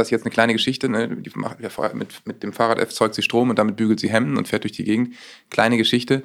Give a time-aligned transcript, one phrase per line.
[0.00, 1.08] Das ist jetzt eine kleine Geschichte, ne?
[1.08, 1.58] die macht,
[1.94, 4.70] mit, mit dem Fahrrad erzeugt sie Strom und damit bügelt sie Hemden und fährt durch
[4.70, 5.16] die Gegend.
[5.50, 6.22] Kleine Geschichte,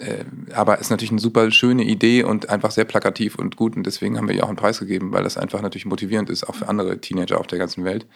[0.00, 3.86] äh, aber ist natürlich eine super schöne Idee und einfach sehr plakativ und gut und
[3.86, 6.56] deswegen haben wir ihr auch einen Preis gegeben, weil das einfach natürlich motivierend ist, auch
[6.56, 8.08] für andere Teenager auf der ganzen Welt.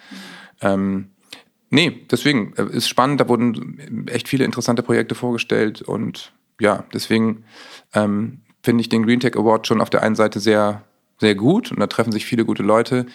[0.59, 1.07] Ähm,
[1.69, 7.45] nee, deswegen äh, ist spannend, da wurden echt viele interessante Projekte vorgestellt und ja, deswegen
[7.93, 10.83] ähm, finde ich den Green Tech Award schon auf der einen Seite sehr,
[11.21, 13.05] sehr gut und da treffen sich viele gute Leute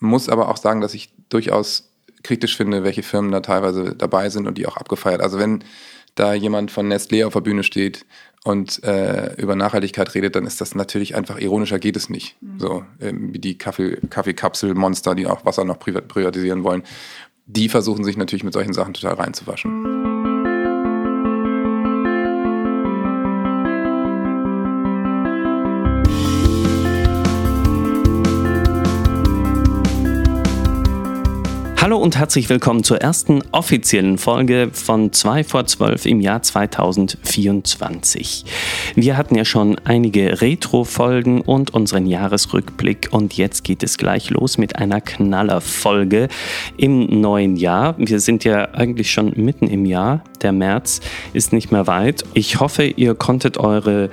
[0.00, 1.90] muss aber auch sagen, dass ich durchaus
[2.22, 5.20] kritisch finde, welche Firmen da teilweise dabei sind und die auch abgefeiert.
[5.20, 5.64] Also wenn
[6.14, 8.04] da jemand von Nestlé auf der Bühne steht
[8.44, 12.36] und äh, über Nachhaltigkeit redet, dann ist das natürlich einfach ironischer geht es nicht.
[12.40, 12.58] Mhm.
[12.58, 16.82] So ähm, wie die Kaffee, Kaffeekapselmonster, die auch Wasser noch privatisieren wollen.
[17.46, 20.29] Die versuchen sich natürlich mit solchen Sachen total reinzuwaschen.
[31.90, 38.44] Hallo und herzlich willkommen zur ersten offiziellen Folge von 2 vor 12 im Jahr 2024.
[38.94, 44.56] Wir hatten ja schon einige Retro-Folgen und unseren Jahresrückblick und jetzt geht es gleich los
[44.56, 46.28] mit einer Knallerfolge
[46.76, 47.96] im neuen Jahr.
[47.98, 50.22] Wir sind ja eigentlich schon mitten im Jahr.
[50.42, 51.00] Der März
[51.32, 52.22] ist nicht mehr weit.
[52.34, 54.10] Ich hoffe, ihr konntet eure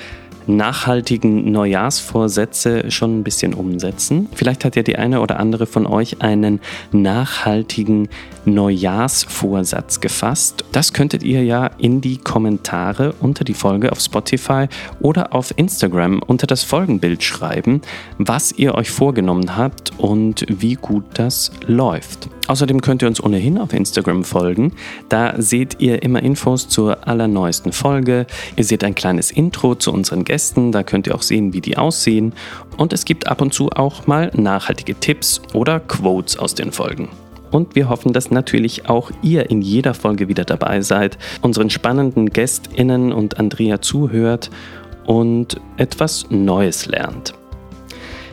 [0.47, 4.29] nachhaltigen Neujahrsvorsätze schon ein bisschen umsetzen.
[4.33, 6.59] Vielleicht hat ja die eine oder andere von euch einen
[6.91, 8.09] nachhaltigen
[8.45, 10.63] Neujahrsvorsatz gefasst.
[10.71, 14.67] Das könntet ihr ja in die Kommentare unter die Folge auf Spotify
[15.01, 17.81] oder auf Instagram unter das Folgenbild schreiben,
[18.17, 22.29] was ihr euch vorgenommen habt und wie gut das läuft.
[22.47, 24.71] Außerdem könnt ihr uns ohnehin auf Instagram folgen.
[25.09, 28.25] Da seht ihr immer Infos zur allerneuesten Folge.
[28.55, 30.36] Ihr seht ein kleines Intro zu unseren Gästen.
[30.71, 32.33] Da könnt ihr auch sehen, wie die aussehen.
[32.77, 37.09] Und es gibt ab und zu auch mal nachhaltige Tipps oder Quotes aus den Folgen.
[37.52, 42.30] Und wir hoffen, dass natürlich auch ihr in jeder Folge wieder dabei seid, unseren spannenden
[42.30, 44.49] GästInnen und Andrea zuhört
[45.05, 47.33] und etwas Neues lernt.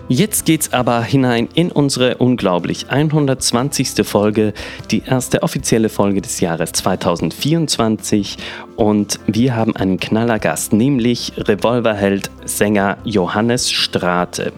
[0.09, 4.07] Jetzt geht's aber hinein in unsere unglaublich 120.
[4.07, 4.53] Folge,
[4.91, 8.37] die erste offizielle Folge des Jahres 2024
[8.77, 14.53] und wir haben einen Knallergast, nämlich Revolverheld Sänger Johannes Strate.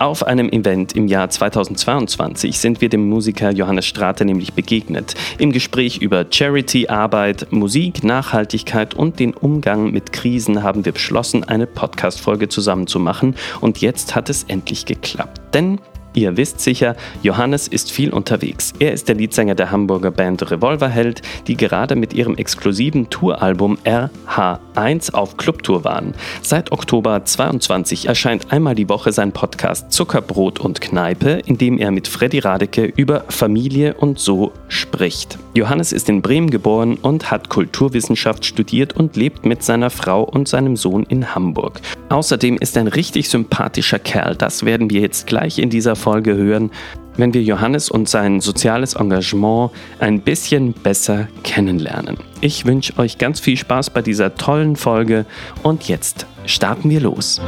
[0.00, 5.14] Auf einem Event im Jahr 2022 sind wir dem Musiker Johannes Strate nämlich begegnet.
[5.36, 11.44] Im Gespräch über Charity, Arbeit, Musik, Nachhaltigkeit und den Umgang mit Krisen haben wir beschlossen,
[11.44, 15.38] eine Podcast-Folge zusammen zu machen und jetzt hat es endlich geklappt.
[15.52, 15.78] Denn
[16.12, 18.72] Ihr wisst sicher, Johannes ist viel unterwegs.
[18.80, 25.14] Er ist der Leadsänger der Hamburger Band Revolverheld, die gerade mit ihrem exklusiven Touralbum RH1
[25.14, 26.14] auf Clubtour waren.
[26.42, 31.92] Seit Oktober 22 erscheint einmal die Woche sein Podcast Zuckerbrot und Kneipe, in dem er
[31.92, 35.38] mit Freddy Radeke über Familie und so spricht.
[35.54, 40.48] Johannes ist in Bremen geboren und hat Kulturwissenschaft studiert und lebt mit seiner Frau und
[40.48, 41.80] seinem Sohn in Hamburg.
[42.08, 46.34] Außerdem ist er ein richtig sympathischer Kerl, das werden wir jetzt gleich in dieser Folge
[46.34, 46.70] hören,
[47.16, 52.16] wenn wir Johannes und sein soziales Engagement ein bisschen besser kennenlernen.
[52.40, 55.26] Ich wünsche euch ganz viel Spaß bei dieser tollen Folge
[55.62, 57.40] und jetzt starten wir los.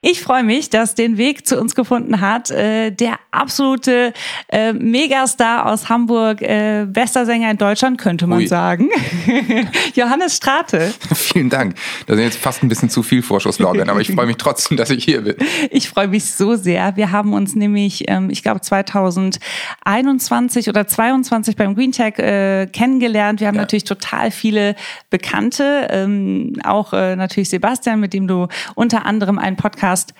[0.00, 4.12] Ich freue mich, dass den Weg zu uns gefunden hat äh, der absolute
[4.48, 8.46] äh, Megastar aus Hamburg, äh, bester Sänger in Deutschland, könnte man Ui.
[8.46, 8.90] sagen.
[9.94, 10.94] Johannes Strate.
[11.14, 11.74] Vielen Dank.
[12.06, 14.90] Das sind jetzt fast ein bisschen zu viel Vorschusslorbeeren, aber ich freue mich trotzdem, dass
[14.90, 15.34] ich hier bin.
[15.72, 16.94] Ich freue mich so sehr.
[16.94, 23.40] Wir haben uns nämlich, ähm, ich glaube 2021 oder 22 beim Green Tech äh, kennengelernt.
[23.40, 23.62] Wir haben ja.
[23.62, 24.76] natürlich total viele
[25.10, 30.12] Bekannte, ähm, auch äh, natürlich Sebastian, mit dem du unter anderem einen Podcast Podcast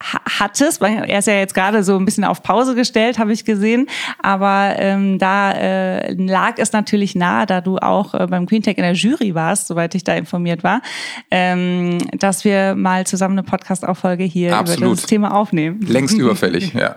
[0.00, 3.44] hattest, weil er ist ja jetzt gerade so ein bisschen auf Pause gestellt, habe ich
[3.46, 3.88] gesehen,
[4.22, 8.76] aber ähm, da äh, lag es natürlich nahe, da du auch äh, beim Queen Tech
[8.76, 10.82] in der Jury warst, soweit ich da informiert war,
[11.30, 14.82] ähm, dass wir mal zusammen eine Podcast-Auffolge hier Absolut.
[14.82, 15.80] über das Thema aufnehmen.
[15.80, 16.96] Längst überfällig, ja.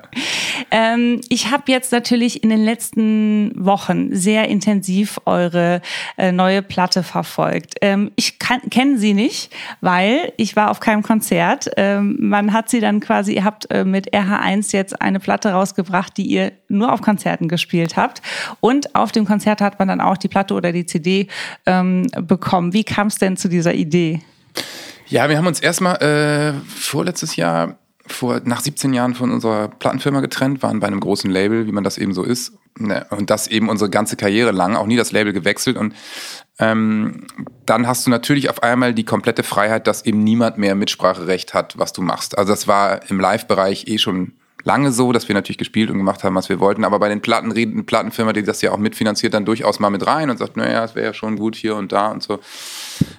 [0.69, 5.81] ähm, ich habe jetzt natürlich in den letzten Wochen sehr intensiv eure
[6.17, 7.75] äh, neue Platte verfolgt.
[7.81, 11.69] Ähm, ich kenne sie nicht, weil ich war auf keinem Konzert.
[11.77, 15.51] Ähm, man hat sie dann dann quasi, ihr habt äh, mit RH1 jetzt eine Platte
[15.51, 18.21] rausgebracht, die ihr nur auf Konzerten gespielt habt.
[18.59, 21.27] Und auf dem Konzert hat man dann auch die Platte oder die CD
[21.65, 22.73] ähm, bekommen.
[22.73, 24.21] Wie kam es denn zu dieser Idee?
[25.07, 27.77] Ja, wir haben uns erstmal äh, vorletztes Jahr
[28.11, 31.83] vor, nach 17 Jahren von unserer Plattenfirma getrennt, waren bei einem großen Label, wie man
[31.83, 35.11] das eben so ist, Ne, und das eben unsere ganze Karriere lang, auch nie das
[35.11, 35.75] Label gewechselt.
[35.75, 35.93] Und
[36.59, 37.27] ähm,
[37.65, 41.77] dann hast du natürlich auf einmal die komplette Freiheit, dass eben niemand mehr Mitspracherecht hat,
[41.77, 42.37] was du machst.
[42.37, 44.33] Also das war im Live-Bereich eh schon
[44.63, 46.85] lange so, dass wir natürlich gespielt und gemacht haben, was wir wollten.
[46.85, 50.07] Aber bei den Platten eine Plattenfirma, die das ja auch mitfinanziert, dann durchaus mal mit
[50.07, 52.39] rein und sagt, naja, es wäre ja schon gut hier und da und so.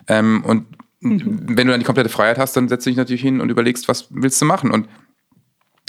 [0.08, 0.64] Ähm, und
[1.00, 1.42] mhm.
[1.46, 3.88] wenn du dann die komplette Freiheit hast, dann setzt du dich natürlich hin und überlegst,
[3.88, 4.70] was willst du machen.
[4.70, 4.88] Und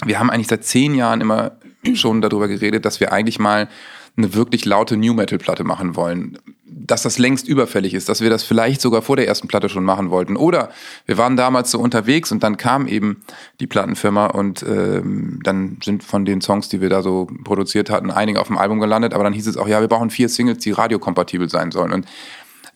[0.04, 1.52] wir haben eigentlich seit zehn Jahren immer
[1.94, 3.68] schon darüber geredet, dass wir eigentlich mal
[4.16, 6.38] eine wirklich laute New Metal Platte machen wollen.
[6.64, 9.84] Dass das längst überfällig ist, dass wir das vielleicht sogar vor der ersten Platte schon
[9.84, 10.36] machen wollten.
[10.36, 10.70] Oder
[11.06, 13.22] wir waren damals so unterwegs und dann kam eben
[13.60, 18.10] die Plattenfirma und ähm, dann sind von den Songs, die wir da so produziert hatten,
[18.10, 19.14] einige auf dem Album gelandet.
[19.14, 21.92] Aber dann hieß es auch, ja, wir brauchen vier Singles, die radiokompatibel sein sollen.
[21.92, 22.06] Und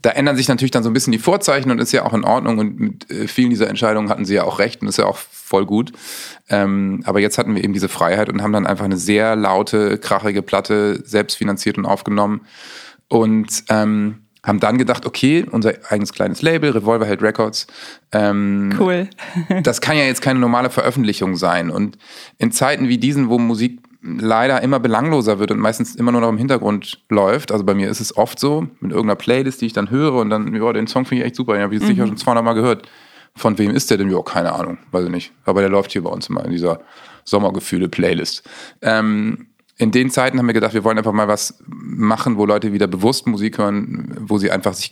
[0.03, 2.25] da ändern sich natürlich dann so ein bisschen die Vorzeichen und ist ja auch in
[2.25, 5.07] Ordnung und mit äh, vielen dieser Entscheidungen hatten sie ja auch recht und ist ja
[5.07, 5.93] auch voll gut.
[6.49, 9.99] Ähm, aber jetzt hatten wir eben diese Freiheit und haben dann einfach eine sehr laute,
[9.99, 12.43] krachige Platte selbst finanziert und aufgenommen
[13.09, 17.67] und ähm, haben dann gedacht, okay, unser eigenes kleines Label, Revolverheld Records.
[18.13, 19.09] Ähm, cool.
[19.65, 21.69] das kann ja jetzt keine normale Veröffentlichung sein.
[21.69, 21.99] Und
[22.39, 26.29] in Zeiten wie diesen, wo Musik leider immer belangloser wird und meistens immer nur noch
[26.29, 27.51] im Hintergrund läuft.
[27.53, 30.31] Also bei mir ist es oft so, mit irgendeiner Playlist, die ich dann höre und
[30.31, 31.87] dann, ja, den Song finde ich echt super, den habe ich mhm.
[31.87, 32.89] sicher schon 200 Mal gehört.
[33.35, 34.11] Von wem ist der denn?
[34.11, 35.33] Ja, keine Ahnung, weiß ich nicht.
[35.45, 36.81] Aber der läuft hier bei uns immer in dieser
[37.25, 38.49] Sommergefühle-Playlist.
[38.81, 39.49] Ähm,
[39.79, 42.87] in den Zeiten haben wir gedacht, wir wollen einfach mal was machen, wo Leute wieder
[42.87, 44.91] bewusst Musik hören, wo sie einfach sich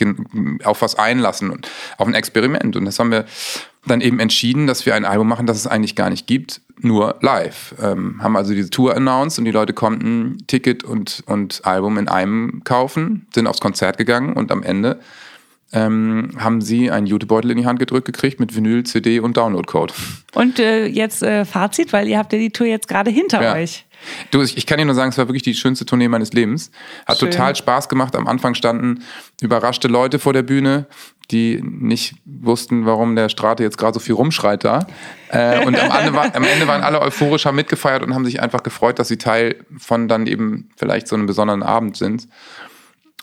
[0.62, 2.76] auf was einlassen und auf ein Experiment.
[2.76, 3.24] Und das haben wir
[3.86, 7.16] dann eben entschieden, dass wir ein Album machen, das es eigentlich gar nicht gibt, nur
[7.22, 7.74] live.
[7.80, 12.08] Ähm, haben also diese Tour announced und die Leute konnten Ticket und, und Album in
[12.08, 15.00] einem kaufen, sind aufs Konzert gegangen und am Ende
[15.72, 19.92] ähm, haben sie einen Jutebeutel in die Hand gedrückt gekriegt mit Vinyl, CD und Downloadcode.
[20.34, 23.54] Und äh, jetzt äh, Fazit, weil ihr habt ja die Tour jetzt gerade hinter ja.
[23.54, 23.86] euch.
[24.30, 26.70] Du, ich, ich kann dir nur sagen, es war wirklich die schönste Tournee meines Lebens.
[27.06, 27.30] Hat Schön.
[27.30, 28.14] total Spaß gemacht.
[28.16, 29.02] Am Anfang standen
[29.40, 30.86] überraschte Leute vor der Bühne,
[31.30, 34.86] die nicht wussten, warum der Strate jetzt gerade so viel rumschreit da.
[35.28, 38.40] Äh, und am Ende, war, am Ende waren alle euphorisch, haben mitgefeiert und haben sich
[38.40, 42.28] einfach gefreut, dass sie Teil von dann eben vielleicht so einem besonderen Abend sind.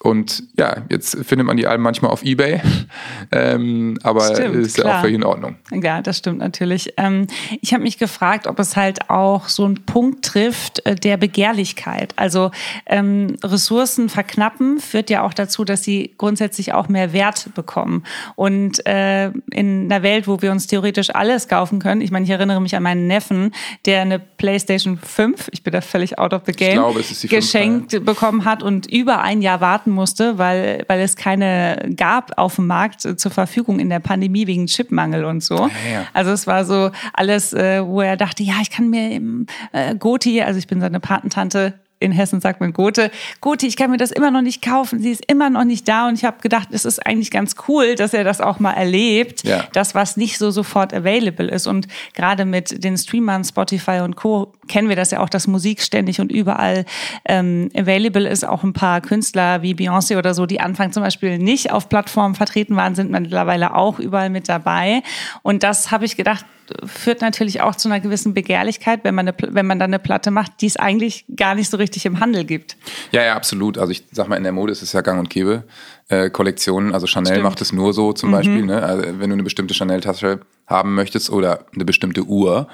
[0.03, 2.59] Und ja, jetzt findet man die Alben manchmal auf Ebay,
[3.31, 5.57] ähm, aber stimmt, ist ja auch völlig in Ordnung.
[5.71, 6.93] Ja, das stimmt natürlich.
[6.97, 7.27] Ähm,
[7.61, 12.13] ich habe mich gefragt, ob es halt auch so einen Punkt trifft äh, der Begehrlichkeit.
[12.15, 12.49] Also
[12.87, 18.03] ähm, Ressourcen verknappen führt ja auch dazu, dass sie grundsätzlich auch mehr Wert bekommen.
[18.35, 22.31] Und äh, in einer Welt, wo wir uns theoretisch alles kaufen können, ich meine, ich
[22.31, 23.53] erinnere mich an meinen Neffen,
[23.85, 28.03] der eine PlayStation 5, ich bin da völlig out of the game, glaube, geschenkt 5,
[28.03, 32.55] bekommen hat und über ein Jahr warten warten musste, weil, weil es keine gab auf
[32.55, 35.55] dem Markt zur Verfügung in der Pandemie wegen Chipmangel und so.
[35.55, 36.07] Ja, ja.
[36.13, 39.95] Also es war so alles, äh, wo er dachte, ja, ich kann mir im äh,
[39.95, 43.11] Goti, also ich bin seine Patentante, in Hessen sagt man Gote,
[43.41, 46.07] Gote, ich kann mir das immer noch nicht kaufen, sie ist immer noch nicht da
[46.07, 49.43] und ich habe gedacht, es ist eigentlich ganz cool, dass er das auch mal erlebt,
[49.43, 49.65] ja.
[49.73, 54.51] das was nicht so sofort available ist und gerade mit den Streamern Spotify und Co
[54.71, 56.85] kennen wir das ja auch, dass Musik ständig und überall
[57.25, 61.37] ähm, available ist, auch ein paar Künstler wie Beyoncé oder so, die Anfang zum Beispiel
[61.37, 65.03] nicht auf Plattformen vertreten waren, sind mittlerweile auch überall mit dabei
[65.43, 66.45] und das habe ich gedacht,
[66.85, 70.31] führt natürlich auch zu einer gewissen Begehrlichkeit, wenn man, eine, wenn man dann eine Platte
[70.31, 72.77] macht, die es eigentlich gar nicht so richtig im Handel gibt.
[73.11, 73.77] Ja, ja, absolut.
[73.77, 75.63] Also ich sag mal, in der Mode ist es ja gang und gäbe.
[76.07, 77.43] Äh, Kollektionen, also Chanel Stimmt.
[77.43, 78.33] macht es nur so zum mhm.
[78.33, 78.65] Beispiel.
[78.65, 78.83] Ne?
[78.83, 80.39] Also wenn du eine bestimmte Chanel-Tasche
[80.71, 82.67] haben möchtest oder eine bestimmte Uhr,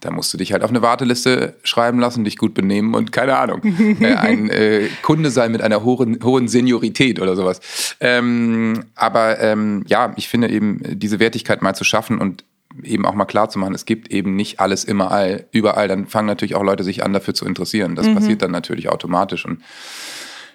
[0.00, 3.36] dann musst du dich halt auf eine Warteliste schreiben lassen, dich gut benehmen und keine
[3.36, 3.62] Ahnung,
[4.00, 7.60] äh, ein äh, Kunde sein mit einer hohen, hohen Seniorität oder sowas.
[8.00, 12.44] Ähm, aber ähm, ja, ich finde eben, diese Wertigkeit mal zu schaffen und
[12.82, 15.88] eben auch mal klar zu machen, es gibt eben nicht alles immer all, überall.
[15.88, 17.94] Dann fangen natürlich auch Leute sich an, dafür zu interessieren.
[17.94, 18.14] Das mhm.
[18.16, 19.44] passiert dann natürlich automatisch.
[19.44, 19.62] Und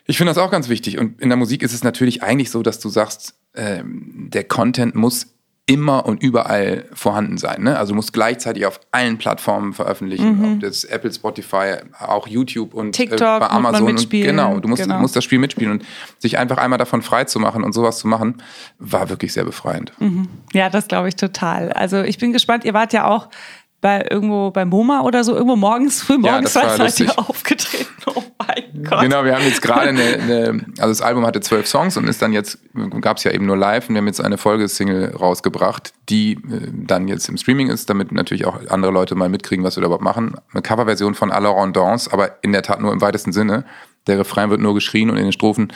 [0.05, 0.97] ich finde das auch ganz wichtig.
[0.97, 4.95] Und in der Musik ist es natürlich eigentlich so, dass du sagst, äh, der Content
[4.95, 5.27] muss
[5.69, 7.61] immer und überall vorhanden sein.
[7.61, 7.77] Ne?
[7.77, 10.53] Also du musst gleichzeitig auf allen Plattformen veröffentlichen, mhm.
[10.53, 13.89] ob das Apple, Spotify, auch YouTube und äh, TikTok, äh, bei Amazon.
[13.89, 14.99] Und, genau, du musst, genau.
[14.99, 15.85] musst das Spiel mitspielen und
[16.17, 18.41] sich einfach einmal davon frei zu machen und sowas zu machen,
[18.79, 19.93] war wirklich sehr befreiend.
[19.99, 20.27] Mhm.
[20.53, 21.71] Ja, das glaube ich total.
[21.71, 23.29] Also ich bin gespannt, ihr wart ja auch
[23.79, 27.88] bei irgendwo beim MoMA oder so, irgendwo morgens, früh morgens ja, seid ihr aufgetreten.
[28.89, 29.01] Gott.
[29.01, 32.22] Genau, wir haben jetzt gerade eine, eine, also das Album hatte zwölf Songs und ist
[32.22, 32.60] dann jetzt,
[33.01, 36.38] gab es ja eben nur live und wir haben jetzt eine Folgesingle rausgebracht, die äh,
[36.72, 39.88] dann jetzt im Streaming ist, damit natürlich auch andere Leute mal mitkriegen, was wir da
[39.88, 40.36] überhaupt machen.
[40.51, 43.65] Eine Coverversion von Alors Dance, aber in der Tat nur im weitesten Sinne.
[44.08, 45.72] Der Refrain wird nur geschrien und in den Strophen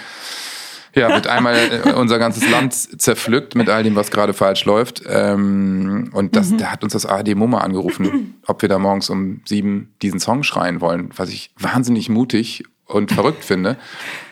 [0.95, 5.03] ja, wird einmal äh, unser ganzes Land zerpflückt mit all dem, was gerade falsch läuft.
[5.07, 6.59] Ähm, und das, mhm.
[6.59, 10.43] da hat uns das ARD Mumma angerufen, ob wir da morgens um sieben diesen Song
[10.43, 13.77] schreien wollen, was ich wahnsinnig mutig und verrückt finde.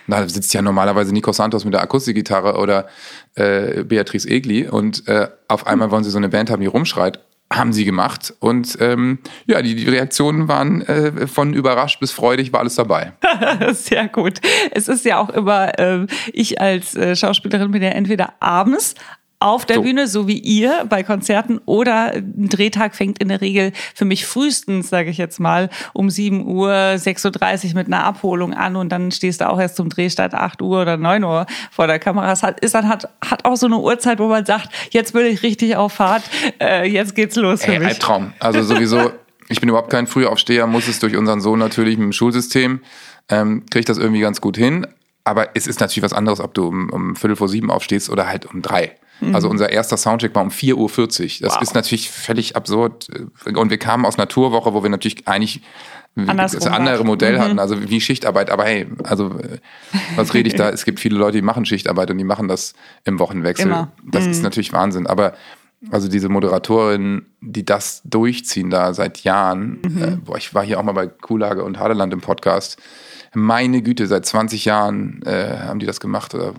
[0.07, 2.87] Da sitzt ja normalerweise Nico Santos mit der Akustikgitarre oder
[3.35, 7.19] äh, Beatrice Egli und äh, auf einmal wollen sie so eine Band haben, die rumschreit
[7.51, 8.33] haben sie gemacht.
[8.39, 13.13] Und ähm, ja, die, die Reaktionen waren äh, von überrascht bis freudig, war alles dabei.
[13.73, 14.39] Sehr gut.
[14.71, 18.95] Es ist ja auch immer, äh, ich als äh, Schauspielerin bin ja entweder abends
[19.41, 19.81] auf der so.
[19.81, 24.25] Bühne, so wie ihr bei Konzerten oder ein Drehtag fängt in der Regel für mich
[24.25, 28.89] frühestens, sage ich jetzt mal, um 7 Uhr, 6.30 Uhr mit einer Abholung an und
[28.89, 32.31] dann stehst du auch erst zum Drehstart 8 Uhr oder 9 Uhr vor der Kamera.
[32.31, 35.25] Es hat, ist dann hat, hat auch so eine Uhrzeit, wo man sagt, jetzt will
[35.25, 36.23] ich richtig auf Fahrt,
[36.61, 37.87] äh, jetzt geht's los für Ey, mich.
[37.87, 38.33] Albtraum.
[38.39, 39.11] Also sowieso,
[39.49, 42.81] ich bin überhaupt kein Frühaufsteher, muss es durch unseren Sohn natürlich mit dem Schulsystem,
[43.29, 44.85] ähm, kriege ich das irgendwie ganz gut hin.
[45.23, 48.27] Aber es ist natürlich was anderes, ob du um, um Viertel vor sieben aufstehst oder
[48.27, 48.95] halt um drei.
[49.21, 49.35] Mhm.
[49.35, 50.87] Also unser erster Soundcheck war um 4.40 Uhr.
[51.41, 51.61] Das wow.
[51.61, 53.07] ist natürlich völlig absurd.
[53.45, 55.61] Und wir kamen aus Naturwoche, wo wir natürlich eigentlich
[56.15, 57.41] das andere Modell mhm.
[57.41, 58.49] hatten, also wie Schichtarbeit.
[58.49, 59.39] Aber hey, also
[60.15, 60.69] was rede ich da?
[60.81, 62.73] Es gibt viele Leute, die machen Schichtarbeit und die machen das
[63.05, 63.67] im Wochenwechsel.
[63.67, 63.91] Immer.
[64.11, 64.31] Das mhm.
[64.31, 65.07] ist natürlich Wahnsinn.
[65.07, 65.33] Aber
[65.89, 69.79] also diese Moderatorinnen, die das durchziehen da seit Jahren.
[69.83, 70.03] Mhm.
[70.03, 72.77] Äh, boah, ich war hier auch mal bei Kuhlage und Hadeland im Podcast
[73.33, 76.35] meine Güte, seit 20 Jahren äh, haben die das gemacht.
[76.35, 76.53] Oder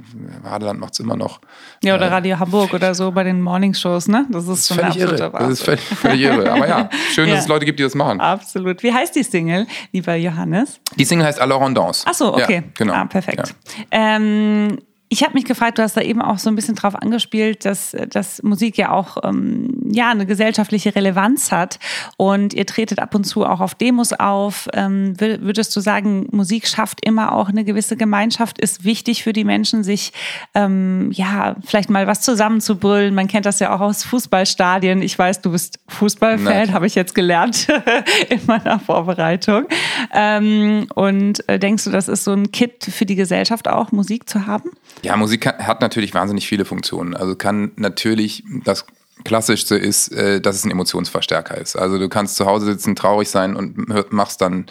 [0.45, 1.41] Hadeland macht es immer noch.
[1.83, 4.27] Ja, oder äh, Radio Hamburg oder so bei den Morningshows, ne?
[4.31, 5.31] Das ist schon völlig irre.
[5.31, 6.51] Das ist völlig, völlig irre.
[6.51, 7.35] Aber ja, schön, ja.
[7.35, 8.21] dass es Leute gibt, die das machen.
[8.21, 8.83] Absolut.
[8.83, 10.81] Wie heißt die Single, lieber Johannes?
[10.97, 12.05] Die Single heißt Alors Rondance.
[12.07, 12.55] Ach so, okay.
[12.55, 12.95] Ja, genau.
[12.95, 13.55] Ah, perfekt.
[13.93, 14.17] Ja.
[14.17, 14.79] Ähm,
[15.13, 17.95] ich habe mich gefragt, du hast da eben auch so ein bisschen drauf angespielt, dass,
[18.09, 21.79] dass Musik ja auch ähm, ja, eine gesellschaftliche Relevanz hat
[22.17, 24.71] und ihr tretet ab und zu auch auf Demos auf.
[24.73, 29.45] Ähm, würdest du sagen, Musik schafft immer auch eine gewisse Gemeinschaft, ist wichtig für die
[29.45, 30.15] Menschen, sich
[30.55, 33.15] ähm, ja vielleicht mal was zusammenzubrüllen?
[33.15, 35.03] Man kennt das ja auch aus Fußballstadien.
[35.03, 37.69] Ich weiß, du bist Fußballfan, habe ich jetzt gelernt
[38.31, 39.67] in meiner Vorbereitung.
[40.11, 44.27] Ähm, und äh, denkst du, das ist so ein Kit für die Gesellschaft auch, Musik
[44.27, 44.71] zu haben?
[45.03, 47.15] Ja, Musik hat natürlich wahnsinnig viele Funktionen.
[47.15, 48.87] Also kann natürlich das
[49.25, 51.77] Klassischste ist, äh, dass es ein Emotionsverstärker ist.
[51.77, 54.67] Also du kannst zu Hause sitzen, traurig sein und machst dann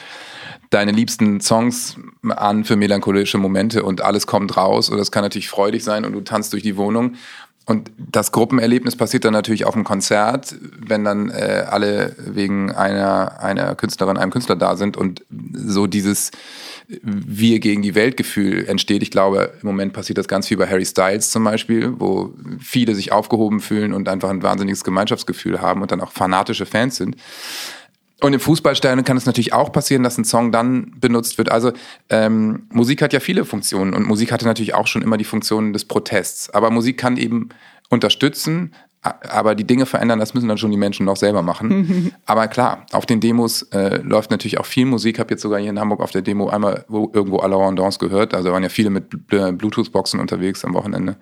[0.69, 1.97] deine liebsten Songs
[2.27, 4.89] an für melancholische Momente und alles kommt raus.
[4.89, 7.15] Oder es kann natürlich freudig sein und du tanzt durch die Wohnung.
[7.71, 13.39] Und das Gruppenerlebnis passiert dann natürlich auf dem Konzert, wenn dann äh, alle wegen einer,
[13.39, 15.23] einer Künstlerin, einem Künstler da sind und
[15.53, 16.31] so dieses
[17.01, 19.03] wir gegen die Weltgefühl entsteht.
[19.03, 22.93] Ich glaube, im Moment passiert das ganz viel bei Harry Styles zum Beispiel, wo viele
[22.93, 27.15] sich aufgehoben fühlen und einfach ein wahnsinniges Gemeinschaftsgefühl haben und dann auch fanatische Fans sind.
[28.21, 31.51] Und im Fußballstadion kann es natürlich auch passieren, dass ein Song dann benutzt wird.
[31.51, 31.71] Also
[32.09, 35.73] ähm, Musik hat ja viele Funktionen und Musik hatte natürlich auch schon immer die Funktion
[35.73, 36.49] des Protests.
[36.51, 37.49] Aber Musik kann eben
[37.89, 42.13] unterstützen, aber die Dinge verändern, das müssen dann schon die Menschen noch selber machen.
[42.27, 45.15] aber klar, auf den Demos äh, läuft natürlich auch viel Musik.
[45.15, 47.55] Ich habe jetzt sogar hier in Hamburg auf der Demo einmal wo, irgendwo à la
[47.55, 48.35] Rondance gehört.
[48.35, 51.15] Also waren ja viele mit Bluetooth-Boxen unterwegs am Wochenende.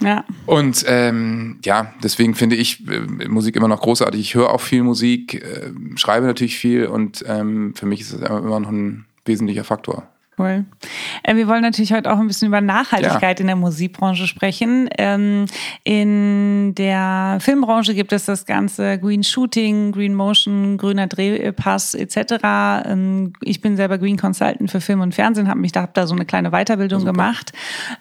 [0.00, 0.24] Ja.
[0.46, 4.20] Und ähm, ja, deswegen finde ich äh, Musik immer noch großartig.
[4.20, 8.20] Ich höre auch viel Musik, äh, schreibe natürlich viel und ähm, für mich ist es
[8.20, 10.08] immer noch ein wesentlicher Faktor.
[10.38, 10.64] Cool.
[11.24, 13.42] Äh, wir wollen natürlich heute auch ein bisschen über Nachhaltigkeit ja.
[13.42, 14.88] in der Musikbranche sprechen.
[14.96, 15.46] Ähm,
[15.82, 22.34] in der Filmbranche gibt es das ganze Green Shooting, Green Motion, grüner Drehpass etc.
[22.86, 26.06] Ähm, ich bin selber Green Consultant für Film und Fernsehen, habe mich da, hab da
[26.06, 27.12] so eine kleine Weiterbildung Super.
[27.12, 27.52] gemacht.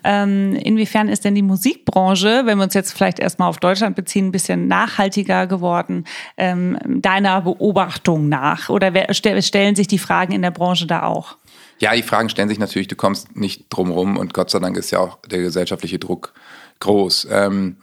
[0.04, 4.28] Ähm, inwiefern ist denn die Musikbranche, wenn wir uns jetzt vielleicht erstmal auf Deutschland beziehen,
[4.28, 6.06] ein bisschen nachhaltiger geworden,
[6.38, 8.70] deiner Beobachtung nach?
[8.70, 11.38] Oder stellen sich die Fragen in der Branche da auch?
[11.80, 14.78] Ja, die Fragen stellen sich natürlich, du kommst nicht drum rum und Gott sei Dank
[14.78, 16.34] ist ja auch der gesellschaftliche Druck
[16.80, 17.28] groß.
[17.32, 17.78] Ähm,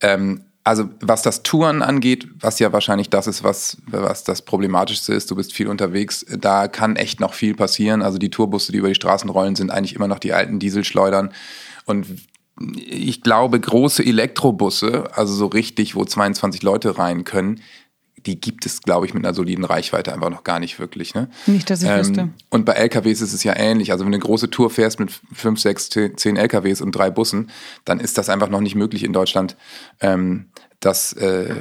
[0.00, 5.12] ähm, also was das Touren angeht, was ja wahrscheinlich das ist, was, was das Problematischste
[5.12, 8.00] ist, du bist viel unterwegs, da kann echt noch viel passieren.
[8.00, 11.34] Also die Tourbusse, die über die Straßen rollen, sind eigentlich immer noch die alten Dieselschleudern.
[11.84, 12.06] Und
[12.76, 17.60] ich glaube, große Elektrobusse, also so richtig, wo 22 Leute rein können,
[18.26, 21.14] die gibt es, glaube ich, mit einer soliden Reichweite einfach noch gar nicht wirklich.
[21.14, 21.28] Ne?
[21.46, 22.28] Nicht, dass ich ähm, wüsste.
[22.50, 23.92] Und bei LKWs ist es ja ähnlich.
[23.92, 27.50] Also wenn du eine große Tour fährst mit fünf, sechs, zehn LKWs und drei Bussen,
[27.84, 29.56] dann ist das einfach noch nicht möglich in Deutschland.
[30.00, 30.46] Ähm,
[30.80, 31.54] das äh,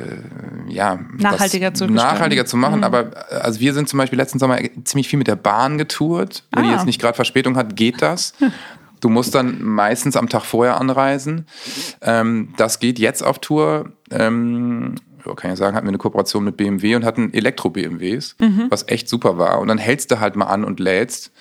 [0.67, 2.79] ja nachhaltiger das zu nachhaltiger zu machen.
[2.79, 2.83] Mhm.
[2.83, 6.43] Aber also wir sind zum Beispiel letzten Sommer ziemlich viel mit der Bahn getourt.
[6.51, 6.67] Wenn ah.
[6.67, 8.33] die jetzt nicht gerade Verspätung hat, geht das.
[9.03, 11.45] Du musst dann meistens am Tag vorher anreisen.
[11.99, 13.91] Ähm, das geht jetzt auf Tour.
[14.09, 14.95] Ähm,
[15.35, 18.67] kann ich sagen, hatten wir eine Kooperation mit BMW und hatten Elektro-BMWs, mhm.
[18.69, 19.59] was echt super war.
[19.59, 21.31] Und dann hältst du halt mal an und lädst,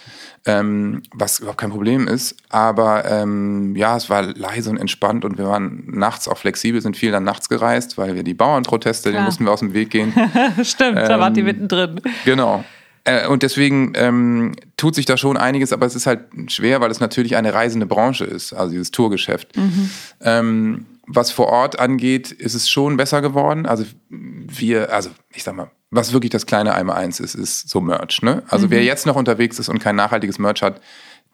[0.46, 2.36] ähm, was überhaupt kein Problem ist.
[2.48, 6.96] Aber ähm, ja, es war leise und entspannt und wir waren nachts auch flexibel, sind
[6.96, 9.18] viel dann nachts gereist, weil wir die Bauernproteste, ja.
[9.18, 10.12] den mussten wir aus dem Weg gehen.
[10.62, 12.00] Stimmt, ähm, da wart ihr mittendrin.
[12.24, 12.64] Genau.
[13.04, 16.90] Äh, und deswegen, ähm, tut sich da schon einiges, aber es ist halt schwer, weil
[16.90, 19.56] es natürlich eine reisende Branche ist, also dieses Tourgeschäft.
[19.56, 19.90] Mhm.
[20.20, 23.66] Ähm, was vor Ort angeht, ist es schon besser geworden.
[23.66, 27.80] Also wir, also ich sag mal, was wirklich das kleine einmal eins ist, ist so
[27.80, 28.22] Merch.
[28.22, 28.42] Ne?
[28.48, 28.70] Also mhm.
[28.70, 30.80] wer jetzt noch unterwegs ist und kein nachhaltiges Merch hat,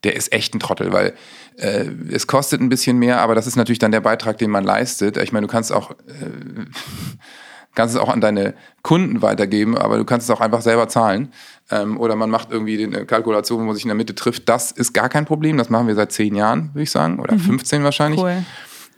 [0.04, 1.14] der ist echt ein Trottel, weil
[1.56, 4.64] äh, es kostet ein bisschen mehr, aber das ist natürlich dann der Beitrag, den man
[4.64, 5.16] leistet.
[5.16, 5.94] Ich meine, du kannst auch äh,
[7.74, 11.32] kannst es auch an deine Kunden weitergeben, aber du kannst es auch einfach selber zahlen.
[11.70, 14.48] Ähm, oder man macht irgendwie eine Kalkulation, wo man sich in der Mitte trifft.
[14.48, 15.56] Das ist gar kein Problem.
[15.58, 17.40] Das machen wir seit zehn Jahren, würde ich sagen, oder mhm.
[17.40, 18.20] 15 wahrscheinlich.
[18.20, 18.44] Cool.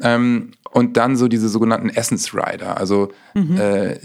[0.03, 2.77] Ähm, und dann so diese sogenannten Essence-Rider.
[2.77, 3.57] Also mhm.
[3.57, 3.99] äh,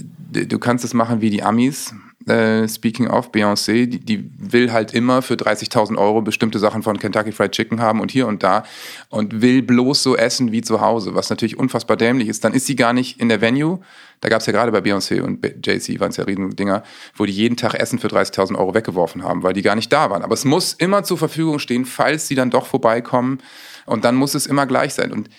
[0.45, 1.93] du kannst es machen wie die Amis.
[2.27, 6.97] Äh, speaking of Beyoncé, die, die will halt immer für 30.000 Euro bestimmte Sachen von
[6.97, 8.63] Kentucky Fried Chicken haben und hier und da
[9.09, 12.43] und will bloß so essen wie zu Hause, was natürlich unfassbar dämlich ist.
[12.43, 13.79] Dann ist sie gar nicht in der Venue.
[14.21, 16.81] Da gab es ja gerade bei Beyoncé und JC waren es ja Riesendinger,
[17.15, 20.09] wo die jeden Tag Essen für 30.000 Euro weggeworfen haben, weil die gar nicht da
[20.09, 20.23] waren.
[20.23, 23.37] Aber es muss immer zur Verfügung stehen, falls sie dann doch vorbeikommen.
[23.85, 25.11] Und dann muss es immer gleich sein.
[25.11, 25.29] Und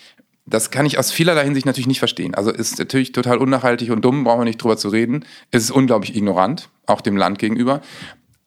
[0.46, 2.34] das kann ich aus vielerlei Hinsicht natürlich nicht verstehen.
[2.34, 5.24] Also ist natürlich total unnachhaltig und dumm, brauchen wir nicht drüber zu reden.
[5.50, 7.80] Es ist unglaublich ignorant, auch dem Land gegenüber.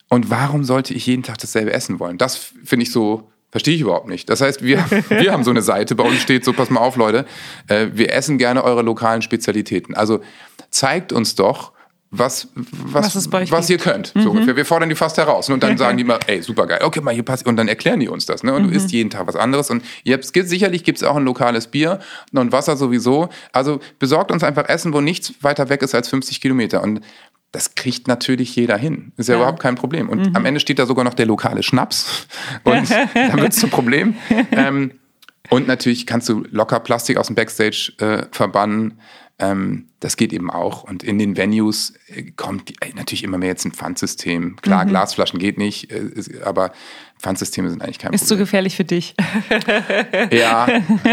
[0.07, 2.17] Und warum sollte ich jeden Tag dasselbe essen wollen?
[2.17, 4.29] Das finde ich so, verstehe ich überhaupt nicht.
[4.29, 4.77] Das heißt, wir,
[5.09, 7.25] wir haben so eine Seite, bei uns steht so, pass mal auf, Leute,
[7.67, 9.93] äh, wir essen gerne eure lokalen Spezialitäten.
[9.93, 10.21] Also
[10.69, 11.73] zeigt uns doch,
[12.11, 14.13] was, was, was, was ihr könnt.
[14.15, 14.55] So mhm.
[14.55, 15.49] Wir fordern die fast heraus.
[15.49, 17.45] Und dann sagen die mal, ey, super geil, okay, mal hier passt.
[17.45, 18.43] Und dann erklären die uns das.
[18.43, 18.53] Ne?
[18.53, 18.69] Und mhm.
[18.69, 19.69] du isst jeden Tag was anderes.
[19.69, 21.99] Und ihr habt, sicherlich gibt es auch ein lokales Bier
[22.33, 23.29] und Wasser sowieso.
[23.53, 26.81] Also besorgt uns einfach Essen, wo nichts weiter weg ist als 50 Kilometer.
[26.81, 27.01] Und
[27.51, 29.11] das kriegt natürlich jeder hin.
[29.17, 29.41] Ist ja, ja.
[29.41, 30.09] überhaupt kein Problem.
[30.09, 30.35] Und mhm.
[30.35, 32.27] am Ende steht da sogar noch der lokale Schnaps.
[32.63, 34.15] Und dann wird es zum Problem.
[34.51, 34.93] Ähm,
[35.49, 38.99] und natürlich kannst du locker Plastik aus dem Backstage äh, verbannen.
[39.39, 40.83] Ähm, das geht eben auch.
[40.83, 44.57] Und in den Venues äh, kommt natürlich immer mehr jetzt ein Pfandsystem.
[44.57, 44.89] Klar, mhm.
[44.89, 46.11] Glasflaschen geht nicht, äh,
[46.43, 46.73] aber
[47.19, 48.23] Pfandsysteme sind eigentlich kein Ist Problem.
[48.23, 49.15] Ist zu gefährlich für dich.
[50.31, 50.67] ja,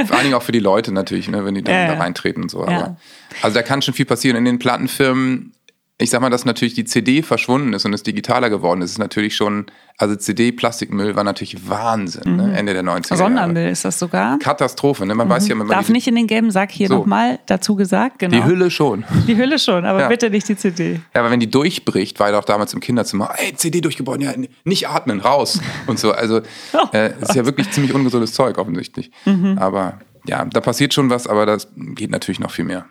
[0.06, 2.42] vor allen Dingen auch für die Leute natürlich, ne, wenn die dann ja, da reintreten
[2.42, 2.62] und so.
[2.62, 2.96] Aber, ja.
[3.42, 4.36] Also da kann schon viel passieren.
[4.36, 5.52] In den Plattenfirmen
[5.98, 8.98] ich sag mal, dass natürlich die CD verschwunden ist und es digitaler geworden ist, ist
[8.98, 9.64] natürlich schon,
[9.96, 12.50] also CD-Plastikmüll war natürlich Wahnsinn, ne, mhm.
[12.50, 12.58] ne?
[12.58, 13.70] Ende der 90er Sondermüll Jahre.
[13.70, 14.38] ist das sogar.
[14.38, 15.14] Katastrophe, ne?
[15.14, 15.32] Man mhm.
[15.32, 15.64] weiß ja immer.
[15.64, 16.98] Darf nicht in den gelben Sack hier so.
[16.98, 18.36] nochmal dazu gesagt, genau.
[18.36, 19.06] Die Hülle schon.
[19.26, 20.08] Die Hülle schon, aber ja.
[20.08, 21.00] bitte nicht die CD.
[21.14, 24.34] Ja, aber wenn die durchbricht, war ja auch damals im Kinderzimmer, ey, CD durchgebrochen, ja,
[24.64, 26.12] nicht atmen, raus und so.
[26.12, 26.42] Also,
[26.74, 29.10] oh, äh, ist ja wirklich ziemlich ungesundes Zeug offensichtlich.
[29.24, 29.56] Mhm.
[29.56, 32.84] Aber ja, da passiert schon was, aber das geht natürlich noch viel mehr.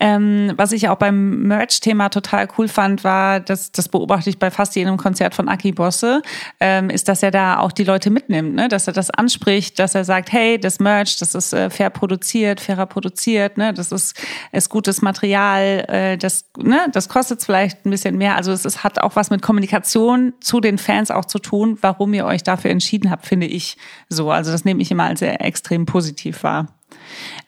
[0.00, 4.50] Ähm, was ich auch beim Merch-Thema total cool fand, war, dass das beobachte ich bei
[4.50, 6.22] fast jedem Konzert von Aki Bosse,
[6.58, 8.68] ähm, ist, dass er da auch die Leute mitnimmt, ne?
[8.68, 12.60] dass er das anspricht, dass er sagt, hey, das Merch, das ist äh, fair produziert,
[12.60, 13.74] fairer produziert, ne?
[13.74, 14.18] das ist,
[14.52, 16.86] ist gutes Material, äh, das, ne?
[16.92, 18.36] das kostet vielleicht ein bisschen mehr.
[18.36, 22.14] Also es ist, hat auch was mit Kommunikation zu den Fans auch zu tun, warum
[22.14, 23.76] ihr euch dafür entschieden habt, finde ich
[24.08, 24.30] so.
[24.30, 26.79] Also das nehme ich immer als sehr extrem positiv wahr.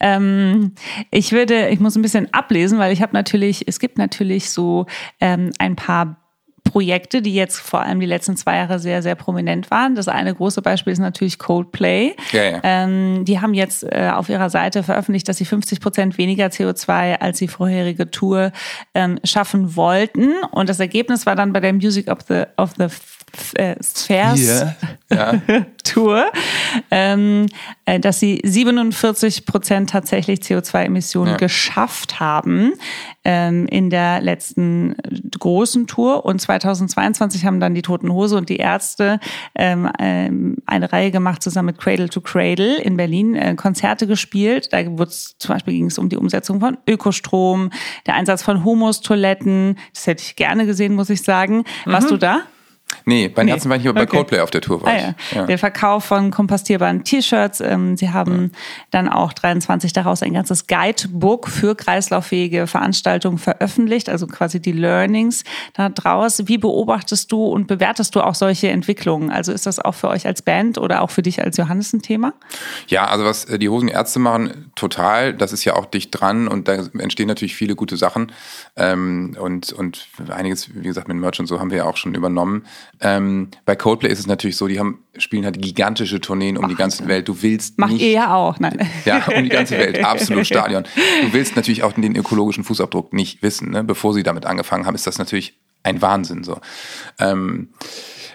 [0.02, 0.74] Ähm,
[1.10, 4.86] ich würde, ich muss ein bisschen ablesen, weil ich habe natürlich, es gibt natürlich so
[5.20, 6.16] ähm, ein paar
[6.64, 9.94] Projekte, die jetzt vor allem die letzten zwei Jahre sehr, sehr prominent waren.
[9.94, 12.14] Das eine große Beispiel ist natürlich Coldplay.
[12.30, 12.60] Ja, ja.
[12.62, 17.16] Ähm, die haben jetzt äh, auf ihrer Seite veröffentlicht, dass sie 50 Prozent weniger CO2
[17.16, 18.52] als die vorherige Tour
[18.94, 20.32] ähm, schaffen wollten.
[20.52, 22.86] Und das Ergebnis war dann bei der Music of the, of the
[23.54, 24.76] äh, Spheres yeah.
[25.10, 25.42] ja.
[25.84, 26.26] Tour,
[26.90, 27.46] ähm,
[27.86, 31.36] äh, dass sie 47 Prozent tatsächlich CO2-Emissionen ja.
[31.36, 32.74] geschafft haben
[33.24, 34.94] ähm, in der letzten
[35.38, 36.24] großen Tour.
[36.24, 39.18] Und 2022 haben dann die Toten Hose und die Ärzte
[39.54, 44.72] ähm, ähm, eine Reihe gemacht zusammen mit Cradle to Cradle in Berlin, äh, Konzerte gespielt.
[44.72, 47.70] Da zum Beispiel ging es um die Umsetzung von Ökostrom,
[48.06, 49.78] der Einsatz von Humus-Toiletten.
[49.92, 51.64] Das hätte ich gerne gesehen, muss ich sagen.
[51.84, 52.10] Warst mhm.
[52.10, 52.42] du da?
[53.04, 53.52] Nee, bei den nee.
[53.52, 54.16] Ärzten war ich aber bei okay.
[54.16, 54.82] Coldplay auf der Tour.
[54.82, 55.14] War ah, ja.
[55.34, 55.46] ja.
[55.46, 57.60] Der Verkauf von kompostierbaren T-Shirts.
[57.60, 58.58] Ähm, sie haben ja.
[58.90, 65.44] dann auch 23 daraus ein ganzes Guidebook für kreislauffähige Veranstaltungen veröffentlicht, also quasi die Learnings
[65.74, 66.42] da draus.
[66.46, 69.30] Wie beobachtest du und bewertest du auch solche Entwicklungen?
[69.30, 72.02] Also ist das auch für euch als Band oder auch für dich als Johannes ein
[72.02, 72.32] Thema?
[72.88, 75.34] Ja, also was äh, die Hosenärzte machen, total.
[75.34, 78.32] Das ist ja auch dicht dran und da entstehen natürlich viele gute Sachen.
[78.76, 82.14] Ähm, und, und einiges, wie gesagt, mit Merch und so haben wir ja auch schon
[82.14, 82.64] übernommen.
[83.04, 86.68] Ähm, bei Coldplay ist es natürlich so, die haben, spielen halt gigantische Tourneen um Ach,
[86.68, 87.28] die ganze Welt.
[87.28, 88.88] Du willst Macht nicht, ihr ja auch, nein.
[89.04, 90.84] Ja, um die ganze Welt, absolut Stadion.
[91.22, 93.70] Du willst natürlich auch den ökologischen Fußabdruck nicht wissen.
[93.70, 93.82] Ne?
[93.82, 96.60] Bevor sie damit angefangen haben, ist das natürlich ein Wahnsinn so.
[97.18, 97.70] Ähm,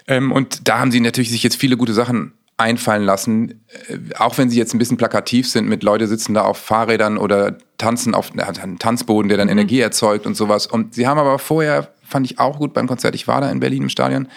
[0.07, 4.37] ähm, und da haben sie natürlich sich jetzt viele gute Sachen einfallen lassen, äh, auch
[4.37, 8.15] wenn sie jetzt ein bisschen plakativ sind mit Leute sitzen da auf Fahrrädern oder tanzen
[8.15, 9.53] auf einem Tanzboden, der dann mhm.
[9.53, 10.65] Energie erzeugt und sowas.
[10.65, 13.15] Und sie haben aber vorher fand ich auch gut beim Konzert.
[13.15, 14.27] Ich war da in Berlin im Stadion.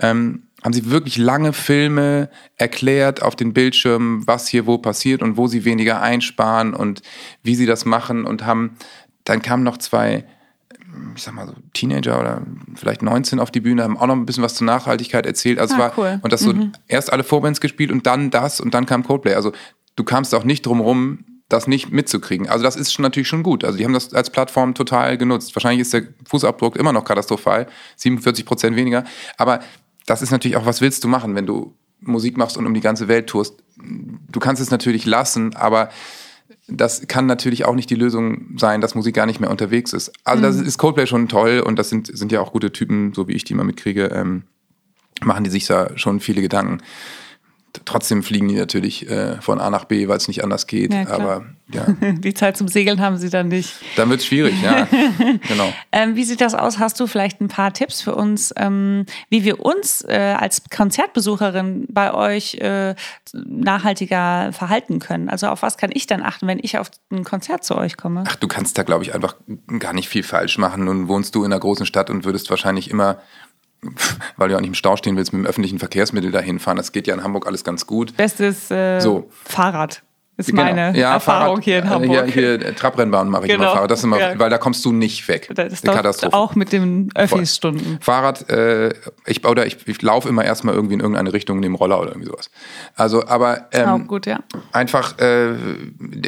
[0.00, 5.36] Ähm, haben sie wirklich lange Filme erklärt auf den Bildschirmen, was hier wo passiert und
[5.36, 7.02] wo sie weniger einsparen und
[7.42, 8.76] wie sie das machen und haben,
[9.24, 10.24] dann kamen noch zwei,
[11.14, 12.42] ich sag mal so Teenager oder
[12.74, 15.58] vielleicht 19 auf die Bühne, haben auch noch ein bisschen was zur Nachhaltigkeit erzählt.
[15.60, 16.18] Also Ah, war, cool.
[16.22, 16.52] und das so
[16.88, 19.34] erst alle Vorbands gespielt und dann das und dann kam Coldplay.
[19.34, 19.52] Also
[19.94, 22.48] du kamst auch nicht drum rum, das nicht mitzukriegen.
[22.48, 23.64] Also das ist schon natürlich schon gut.
[23.64, 25.56] Also die haben das als Plattform total genutzt.
[25.56, 29.04] Wahrscheinlich ist der Fußabdruck immer noch katastrophal, 47 Prozent weniger.
[29.38, 29.60] Aber
[30.06, 32.80] das ist natürlich auch, was willst du machen, wenn du Musik machst und um die
[32.80, 33.54] ganze Welt tourst?
[33.76, 35.88] Du kannst es natürlich lassen, aber
[36.68, 40.12] das kann natürlich auch nicht die Lösung sein, dass Musik gar nicht mehr unterwegs ist.
[40.24, 43.26] Also das ist Coldplay schon toll und das sind, sind ja auch gute Typen, so
[43.26, 44.44] wie ich die mal mitkriege, ähm,
[45.22, 46.82] machen die sich da schon viele Gedanken.
[47.84, 50.92] Trotzdem fliegen die natürlich äh, von A nach B, weil es nicht anders geht.
[50.92, 53.74] Ja, aber ja, Die Zeit zum Segeln haben sie dann nicht.
[53.96, 54.88] dann wird's schwierig, ja.
[55.48, 55.72] genau.
[55.92, 56.78] Ähm, wie sieht das aus?
[56.78, 61.86] Hast du vielleicht ein paar Tipps für uns, ähm, wie wir uns äh, als Konzertbesucherin
[61.90, 62.94] bei euch äh,
[63.34, 65.28] nachhaltiger verhalten können?
[65.28, 68.24] Also auf was kann ich dann achten, wenn ich auf ein Konzert zu euch komme?
[68.26, 69.36] Ach, du kannst da, glaube ich, einfach
[69.78, 70.84] gar nicht viel falsch machen.
[70.84, 73.18] Nun wohnst du in einer großen Stadt und würdest wahrscheinlich immer,
[74.36, 76.76] weil du auch nicht im Stau stehen willst, mit dem öffentlichen Verkehrsmittel dahin fahren.
[76.76, 78.16] Das geht ja in Hamburg alles ganz gut.
[78.16, 79.28] Bestes äh, So.
[79.44, 80.02] Fahrrad
[80.36, 80.62] ist Genau.
[80.62, 82.24] meine Ja, Erfahrung Fahrrad, hier in äh, Hamburg.
[82.26, 83.64] Hier, hier äh, Trabrennbahn mache ich Genau.
[83.64, 83.90] immer Fahrrad.
[83.90, 84.38] Das ist immer, Ja.
[84.38, 85.50] weil da kommst du nicht weg.
[85.52, 86.32] Das ist Katastrophe.
[86.36, 87.98] auch mit den Öffis-Stunden.
[88.00, 88.90] Fahrrad, äh,
[89.26, 92.28] ich, oder ich, ich laufe immer erstmal irgendwie in irgendeine Richtung neben Roller oder irgendwie
[92.28, 92.50] sowas.
[92.94, 94.38] Also, aber ähm, Auch gut, ja.
[94.70, 95.54] einfach, äh,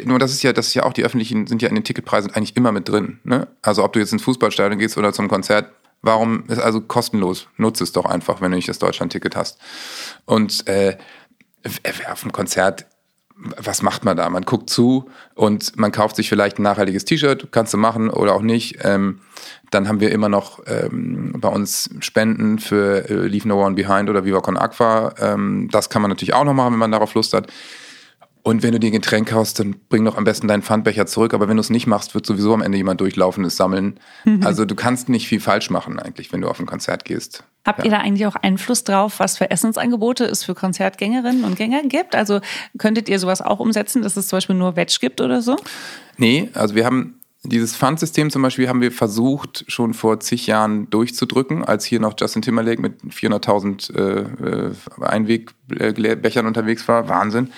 [0.05, 2.31] nur das ist ja, das ist ja auch die öffentlichen, sind ja in den Ticketpreisen
[2.33, 3.19] eigentlich immer mit drin.
[3.23, 3.47] Ne?
[3.61, 5.69] Also ob du jetzt ins Fußballstadion gehst oder zum Konzert,
[6.01, 7.47] warum ist also kostenlos?
[7.57, 9.59] Nutze es doch einfach, wenn du nicht das Deutschland-Ticket hast.
[10.25, 10.97] Und äh,
[12.09, 12.85] auf dem Konzert,
[13.57, 14.29] was macht man da?
[14.29, 18.35] Man guckt zu und man kauft sich vielleicht ein nachhaltiges T-Shirt, kannst du machen oder
[18.35, 18.79] auch nicht.
[18.83, 19.19] Ähm,
[19.71, 24.09] dann haben wir immer noch ähm, bei uns Spenden für äh, Leave No One Behind
[24.09, 25.13] oder Viva Con Aqua.
[25.19, 27.47] Ähm, das kann man natürlich auch noch machen, wenn man darauf Lust hat.
[28.43, 31.33] Und wenn du dir ein Getränk kaufst, dann bring doch am besten deinen Pfandbecher zurück.
[31.33, 33.99] Aber wenn du es nicht machst, wird sowieso am Ende jemand durchlaufen, es sammeln.
[34.43, 37.43] Also du kannst nicht viel falsch machen eigentlich, wenn du auf ein Konzert gehst.
[37.65, 41.83] Habt ihr da eigentlich auch Einfluss drauf, was für Essensangebote es für Konzertgängerinnen und Gänger
[41.83, 42.15] gibt?
[42.15, 42.41] Also
[42.77, 45.57] könntet ihr sowas auch umsetzen, dass es zum Beispiel nur Veg gibt oder so?
[46.17, 50.89] Nee, also wir haben dieses Pfandsystem zum Beispiel haben wir versucht, schon vor zig Jahren
[50.89, 57.09] durchzudrücken, als hier noch Justin Timberlake mit 400.000 äh, äh, Einwegbechern unterwegs war.
[57.09, 57.51] Wahnsinn.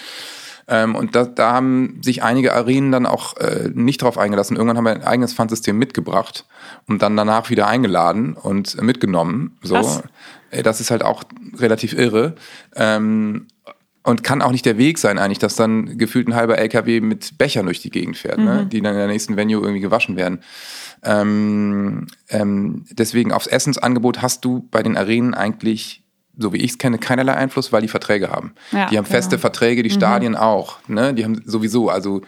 [0.68, 4.56] Ähm, und da, da haben sich einige Arenen dann auch äh, nicht drauf eingelassen.
[4.56, 6.46] Irgendwann haben wir ein eigenes Pfandsystem mitgebracht
[6.88, 9.58] und dann danach wieder eingeladen und mitgenommen.
[9.62, 9.76] So.
[9.76, 10.04] Krass.
[10.52, 11.24] Äh, Das ist halt auch
[11.58, 12.36] relativ irre.
[12.76, 13.48] Ähm,
[14.04, 17.38] und kann auch nicht der Weg sein eigentlich, dass dann gefühlt ein halber LKW mit
[17.38, 18.66] Bechern durch die Gegend fährt, ne?
[18.66, 20.42] die dann in der nächsten Venue irgendwie gewaschen werden.
[21.04, 26.03] Ähm, ähm, deswegen aufs Essensangebot hast du bei den Arenen eigentlich,
[26.38, 28.54] so wie ich es kenne, keinerlei Einfluss, weil die Verträge haben.
[28.72, 29.42] Ja, die haben feste genau.
[29.42, 30.78] Verträge, die Stadien auch.
[30.88, 31.14] Ne?
[31.14, 32.22] Die haben sowieso, also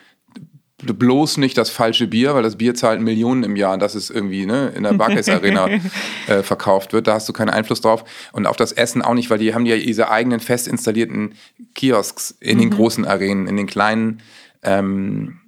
[0.83, 4.45] bloß nicht das falsche Bier, weil das Bier zahlt Millionen im Jahr, dass es irgendwie
[4.45, 5.69] ne, in der Barclays Arena
[6.27, 7.07] äh, verkauft wird.
[7.07, 8.03] Da hast du keinen Einfluss drauf.
[8.33, 11.35] Und auf das Essen auch nicht, weil die haben ja diese eigenen fest installierten
[11.75, 14.21] Kiosks in den großen Arenen, in den kleinen,
[14.63, 15.39] ähm,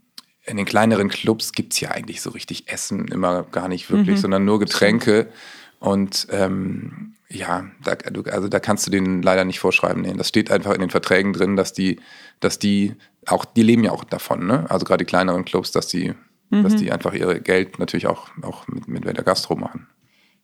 [0.45, 4.45] in den kleineren Clubs gibt's ja eigentlich so richtig Essen immer gar nicht wirklich, sondern
[4.45, 5.27] nur Getränke.
[5.79, 7.97] Und ähm, ja, da,
[8.31, 10.03] also da kannst du denen leider nicht vorschreiben.
[10.03, 11.99] Nee, das steht einfach in den Verträgen drin, dass die,
[12.39, 14.65] dass die auch, die leben ja auch davon, ne?
[14.69, 16.13] Also gerade die kleineren Clubs, dass die,
[16.49, 19.87] dass die einfach ihre Geld natürlich auch, auch mit, mit der Gastro machen.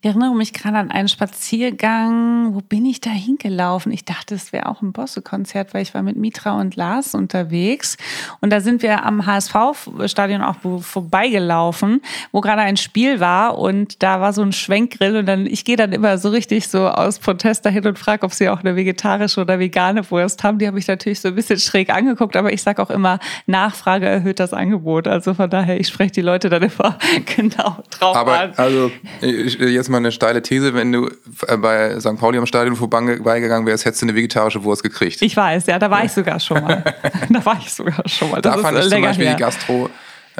[0.04, 2.54] Ich erinnere mich gerade an einen Spaziergang.
[2.54, 3.89] Wo bin ich da hingelaufen?
[3.94, 7.96] Ich dachte, es wäre auch ein Bosse-Konzert, weil ich war mit Mitra und Lars unterwegs.
[8.42, 12.02] Und da sind wir am HSV-Stadion auch vorbeigelaufen,
[12.34, 13.58] wo gerade ein Spiel war.
[13.58, 15.16] Und da war so ein Schwenkgrill.
[15.16, 18.34] Und dann, ich gehe dann immer so richtig so aus Protest dahin und frage, ob
[18.34, 20.60] sie auch eine vegetarische oder vegane Wurst haben.
[20.60, 22.36] Die habe ich natürlich so ein bisschen schräg angeguckt.
[22.36, 25.08] Aber ich sage auch immer, Nachfrage erhöht das Angebot.
[25.08, 27.00] Also von daher, ich spreche die Leute dann immer
[27.38, 28.54] genau drauf Aber an.
[28.58, 31.10] also ich, jetzt mal eine steile These, wenn du
[31.47, 32.17] äh, bei St.
[32.17, 35.21] Pauli am Stadion vorbeigegangen wärst, hättest du eine vegetarische Wurst gekriegt.
[35.21, 36.84] Ich weiß, ja, da war ich sogar schon mal.
[37.29, 38.41] da war ich sogar schon mal.
[38.41, 39.36] Das da fand ist ich zum Beispiel her.
[39.36, 39.89] die Gastro,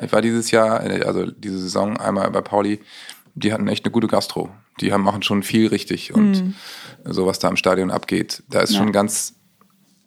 [0.02, 2.82] ich war dieses Jahr, also diese Saison einmal bei Pauli,
[3.36, 4.50] die hatten echt eine gute Gastro.
[4.82, 6.56] Die haben, machen schon viel richtig und
[7.06, 8.72] so, was da im Stadion abgeht, da ist.
[8.72, 8.80] Ja.
[8.80, 9.36] schon ganz,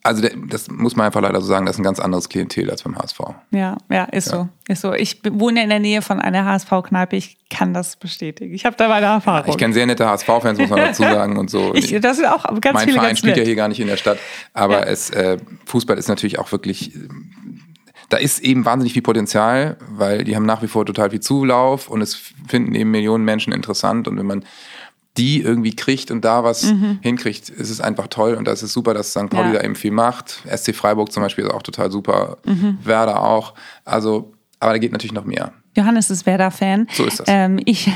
[0.06, 2.82] also das muss man einfach leider so sagen, das ist ein ganz anderes Klientel als
[2.82, 3.20] beim HSV.
[3.50, 4.48] Ja, ja, ist so.
[4.68, 4.92] Ist so.
[4.92, 7.16] Ich wohne in der Nähe von einer HSV-Kneipe.
[7.16, 8.54] Ich kann das bestätigen.
[8.54, 9.50] Ich habe da meine Erfahrung.
[9.50, 11.74] Ich kenne sehr nette HSV-Fans, muss man dazu sagen und so.
[11.74, 13.46] Ich, das sind auch ganz mein viele Verein ganz spielt ja nett.
[13.48, 14.18] hier gar nicht in der Stadt,
[14.52, 14.86] aber Ja.
[14.86, 16.92] es äh, Fußball ist natürlich auch wirklich
[18.08, 21.88] da ist eben wahnsinnig viel Potenzial, weil die haben nach wie vor total viel Zulauf
[21.88, 22.14] und es
[22.46, 24.44] finden eben Millionen Menschen interessant und wenn man
[25.16, 26.98] die irgendwie kriegt und da was mhm.
[27.02, 28.34] hinkriegt, ist es einfach toll.
[28.34, 29.30] Und da ist super, dass St.
[29.30, 29.54] Pauli ja.
[29.54, 30.42] da eben viel macht.
[30.54, 32.38] SC Freiburg zum Beispiel ist auch total super.
[32.44, 32.78] Mhm.
[32.82, 33.54] Werder auch.
[33.84, 35.52] Also, aber da geht natürlich noch mehr.
[35.76, 36.88] Johannes ist Werder-Fan.
[36.92, 37.26] So ist das.
[37.28, 37.90] Ähm, ich,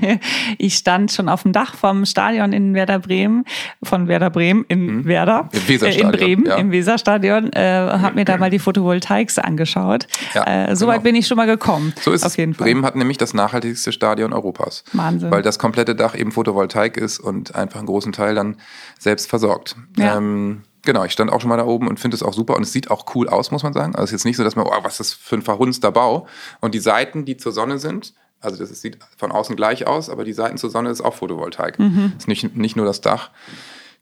[0.58, 3.44] ich stand schon auf dem Dach vom Stadion in Werder Bremen,
[3.82, 5.04] von Werder Bremen in mhm.
[5.04, 6.56] Werder, Im Weserstadion, äh, in Bremen, ja.
[6.56, 10.06] im Weserstadion, äh, habe mir da mal die Photovoltaiks angeschaut.
[10.34, 11.04] Ja, äh, Soweit genau.
[11.04, 11.92] bin ich schon mal gekommen.
[12.00, 12.54] So ist auf jeden.
[12.54, 12.66] Fall.
[12.66, 14.84] Bremen hat nämlich das nachhaltigste Stadion Europas.
[14.92, 15.30] Wahnsinn.
[15.30, 18.56] Weil das komplette Dach eben Photovoltaik ist und einfach einen großen Teil dann
[18.98, 19.76] selbst versorgt.
[19.96, 20.16] Ja.
[20.16, 22.62] Ähm, Genau, ich stand auch schon mal da oben und finde es auch super und
[22.62, 23.94] es sieht auch cool aus, muss man sagen.
[23.94, 25.92] Also es ist jetzt nicht so, dass man, oh, was ist das für ein verhunzter
[25.92, 26.26] Bau?
[26.62, 30.24] Und die Seiten, die zur Sonne sind, also das sieht von außen gleich aus, aber
[30.24, 31.78] die Seiten zur Sonne ist auch Photovoltaik.
[31.78, 32.14] Mhm.
[32.16, 33.28] Ist nicht, nicht nur das Dach.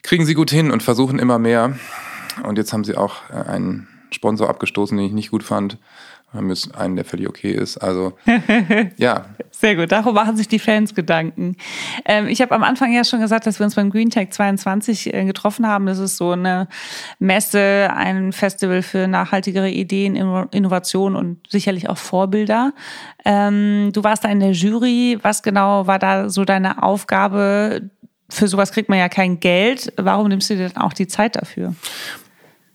[0.05, 1.77] Kriegen sie gut hin und versuchen immer mehr.
[2.45, 5.79] Und jetzt haben sie auch äh, einen Sponsor abgestoßen, den ich nicht gut fand
[6.37, 7.79] haben jetzt einen, der völlig okay ist.
[7.79, 8.13] Also
[8.97, 9.27] ja.
[9.51, 11.57] Sehr gut, darum machen sich die Fans Gedanken.
[12.05, 15.15] Ähm, ich habe am Anfang ja schon gesagt, dass wir uns beim Green Tech 22
[15.15, 15.87] äh, getroffen haben.
[15.87, 16.69] Das ist so eine
[17.19, 20.17] Messe, ein Festival für nachhaltigere Ideen,
[20.51, 22.73] Innovation und sicherlich auch Vorbilder.
[23.25, 25.19] Ähm, du warst da in der Jury.
[25.23, 27.91] Was genau war da so deine Aufgabe?
[28.29, 29.93] Für sowas kriegt man ja kein Geld.
[29.97, 31.75] Warum nimmst du dir dann auch die Zeit dafür?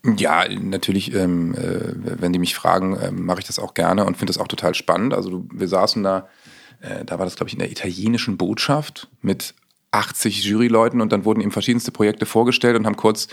[0.03, 4.17] Ja, natürlich, ähm, äh, wenn die mich fragen, äh, mache ich das auch gerne und
[4.17, 5.13] finde das auch total spannend.
[5.13, 6.27] Also wir saßen da,
[6.81, 9.53] äh, da war das, glaube ich, in der italienischen Botschaft mit
[9.91, 13.27] 80 Juryleuten und dann wurden ihm verschiedenste Projekte vorgestellt und haben kurz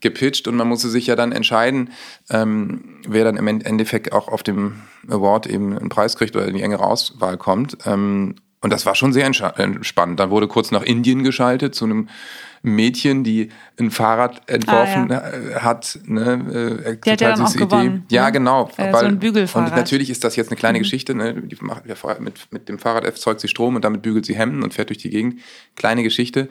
[0.00, 1.90] gepitcht und man musste sich ja dann entscheiden,
[2.30, 6.54] ähm, wer dann im Endeffekt auch auf dem Award eben einen Preis kriegt oder in
[6.54, 7.78] die engere Auswahl kommt.
[7.84, 10.18] Ähm, und das war schon sehr spannend.
[10.18, 12.08] Dann wurde kurz nach Indien geschaltet zu einem
[12.62, 15.62] Mädchen, die ein Fahrrad entworfen ah, ja.
[15.62, 15.98] hat.
[16.06, 17.58] Ne, äh, die hat ja dann auch Idee.
[17.58, 18.06] gewonnen.
[18.10, 18.32] Ja, ne?
[18.32, 18.70] genau.
[18.78, 19.70] Äh, weil, so ein Bügelfahrrad.
[19.70, 20.82] Und natürlich ist das jetzt eine kleine mhm.
[20.82, 21.14] Geschichte.
[21.14, 21.34] Ne?
[21.42, 21.82] Die macht,
[22.20, 24.96] mit, mit dem Fahrrad erzeugt sie Strom und damit bügelt sie Hemden und fährt durch
[24.96, 25.40] die Gegend.
[25.76, 26.48] Kleine Geschichte.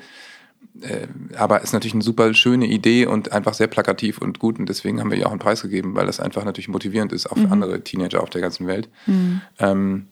[0.82, 4.60] Äh, aber ist natürlich eine super schöne Idee und einfach sehr plakativ und gut.
[4.60, 7.26] Und deswegen haben wir ihr auch einen Preis gegeben, weil das einfach natürlich motivierend ist,
[7.26, 7.54] auch für mhm.
[7.54, 8.88] andere Teenager auf der ganzen Welt.
[9.08, 9.42] Mhm.
[9.58, 10.08] Ähm,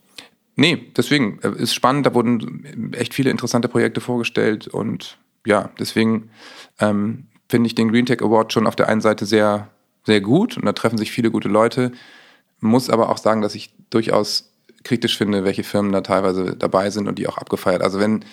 [0.56, 6.30] Nee, deswegen äh, ist spannend, da wurden echt viele interessante Projekte vorgestellt und ja, deswegen
[6.80, 9.70] ähm, finde ich den Green Tech Award schon auf der einen Seite sehr,
[10.06, 11.92] sehr gut und da treffen sich viele gute Leute.
[12.60, 14.52] Muss aber auch sagen, dass ich durchaus
[14.84, 17.82] kritisch finde, welche Firmen da teilweise dabei sind und die auch abgefeiert.
[17.82, 18.26] Also wenn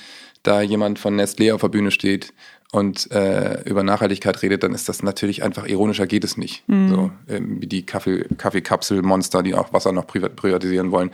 [0.42, 2.33] da jemand von Nestlé auf der Bühne steht
[2.70, 6.68] und äh, über Nachhaltigkeit redet, dann ist das natürlich einfach ironischer geht es nicht.
[6.68, 6.88] Mhm.
[6.88, 11.11] So ähm, wie die Kaffee, Kaffeekapselmonster, die auch Wasser noch privatisieren wollen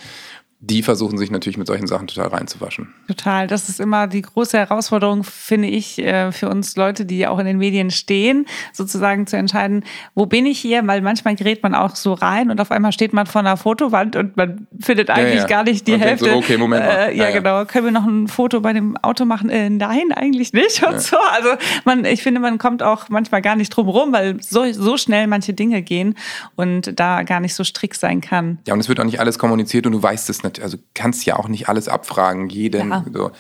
[0.71, 2.89] die versuchen sich natürlich mit solchen Sachen total reinzuwaschen.
[3.07, 3.47] Total.
[3.47, 7.45] Das ist immer die große Herausforderung, finde ich, äh, für uns Leute, die auch in
[7.45, 10.87] den Medien stehen, sozusagen zu entscheiden, wo bin ich hier?
[10.87, 14.17] Weil manchmal gerät man auch so rein und auf einmal steht man vor einer Fotowand
[14.17, 15.47] und man findet eigentlich ja, ja.
[15.47, 16.31] gar nicht die und Hälfte.
[16.31, 16.93] So, okay, Moment mal.
[16.93, 17.65] Äh, ja, ja, genau.
[17.67, 19.51] Können wir noch ein Foto bei dem Auto machen?
[19.51, 20.83] Äh, nein, eigentlich nicht.
[20.83, 21.17] Und so.
[21.33, 21.51] Also
[21.85, 25.27] man, ich finde, man kommt auch manchmal gar nicht drum rum, weil so, so schnell
[25.27, 26.15] manche Dinge gehen
[26.57, 28.59] und da gar nicht so strikt sein kann.
[28.67, 31.25] Ja, und es wird auch nicht alles kommuniziert und du weißt es natürlich also kannst
[31.27, 32.91] ja auch nicht alles abfragen, jeden.
[32.91, 33.05] Ja.
[33.13, 33.31] So.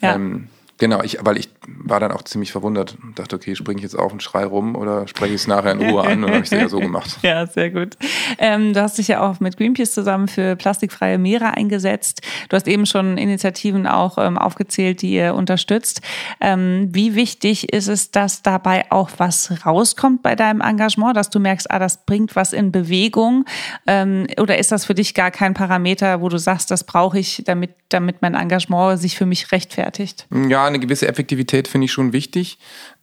[0.00, 0.14] Ja.
[0.14, 0.48] Ähm,
[0.78, 3.98] Genau, ich, weil ich war dann auch ziemlich verwundert und dachte, okay, springe ich jetzt
[3.98, 6.44] auf und schrei rum oder spreche ich es nachher in Ruhe an und habe ich
[6.44, 7.18] es ja so gemacht.
[7.24, 7.96] Ja, sehr gut.
[8.38, 12.20] Ähm, du hast dich ja auch mit Greenpeace zusammen für plastikfreie Meere eingesetzt.
[12.48, 16.02] Du hast eben schon Initiativen auch ähm, aufgezählt, die ihr unterstützt.
[16.40, 21.40] Ähm, wie wichtig ist es, dass dabei auch was rauskommt bei deinem Engagement, dass du
[21.40, 23.46] merkst, ah, das bringt was in Bewegung?
[23.86, 27.42] Ähm, oder ist das für dich gar kein Parameter, wo du sagst, das brauche ich,
[27.46, 30.26] damit, damit mein Engagement sich für mich rechtfertigt?
[30.48, 32.58] Ja, eine gewisse Effektivität finde ich schon wichtig.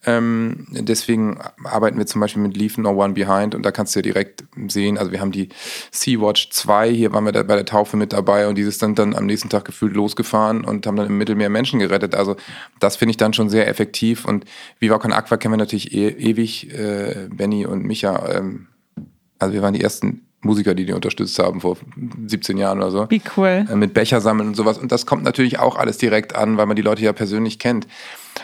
[0.06, 4.00] Ähm, deswegen arbeiten wir zum Beispiel mit Leave No One Behind und da kannst du
[4.00, 5.50] ja direkt sehen, also wir haben die
[5.92, 9.16] Sea-Watch 2, hier waren wir da bei der Taufe mit dabei und dieses dann, dann
[9.16, 12.16] am nächsten Tag gefühlt losgefahren und haben dann im Mittelmeer Menschen gerettet.
[12.16, 12.36] Also
[12.80, 14.46] das finde ich dann schon sehr effektiv und
[14.80, 18.28] Viva Con Aqua kennen wir natürlich e ewig, äh, Benny und Micha.
[18.32, 18.68] Ähm,
[19.38, 21.78] also wir waren die ersten Musiker, die die unterstützt haben vor
[22.28, 23.10] 17 Jahren oder so.
[23.10, 23.66] Wie cool.
[23.70, 24.78] Äh, mit Becher sammeln und sowas.
[24.78, 27.88] Und das kommt natürlich auch alles direkt an, weil man die Leute ja persönlich kennt.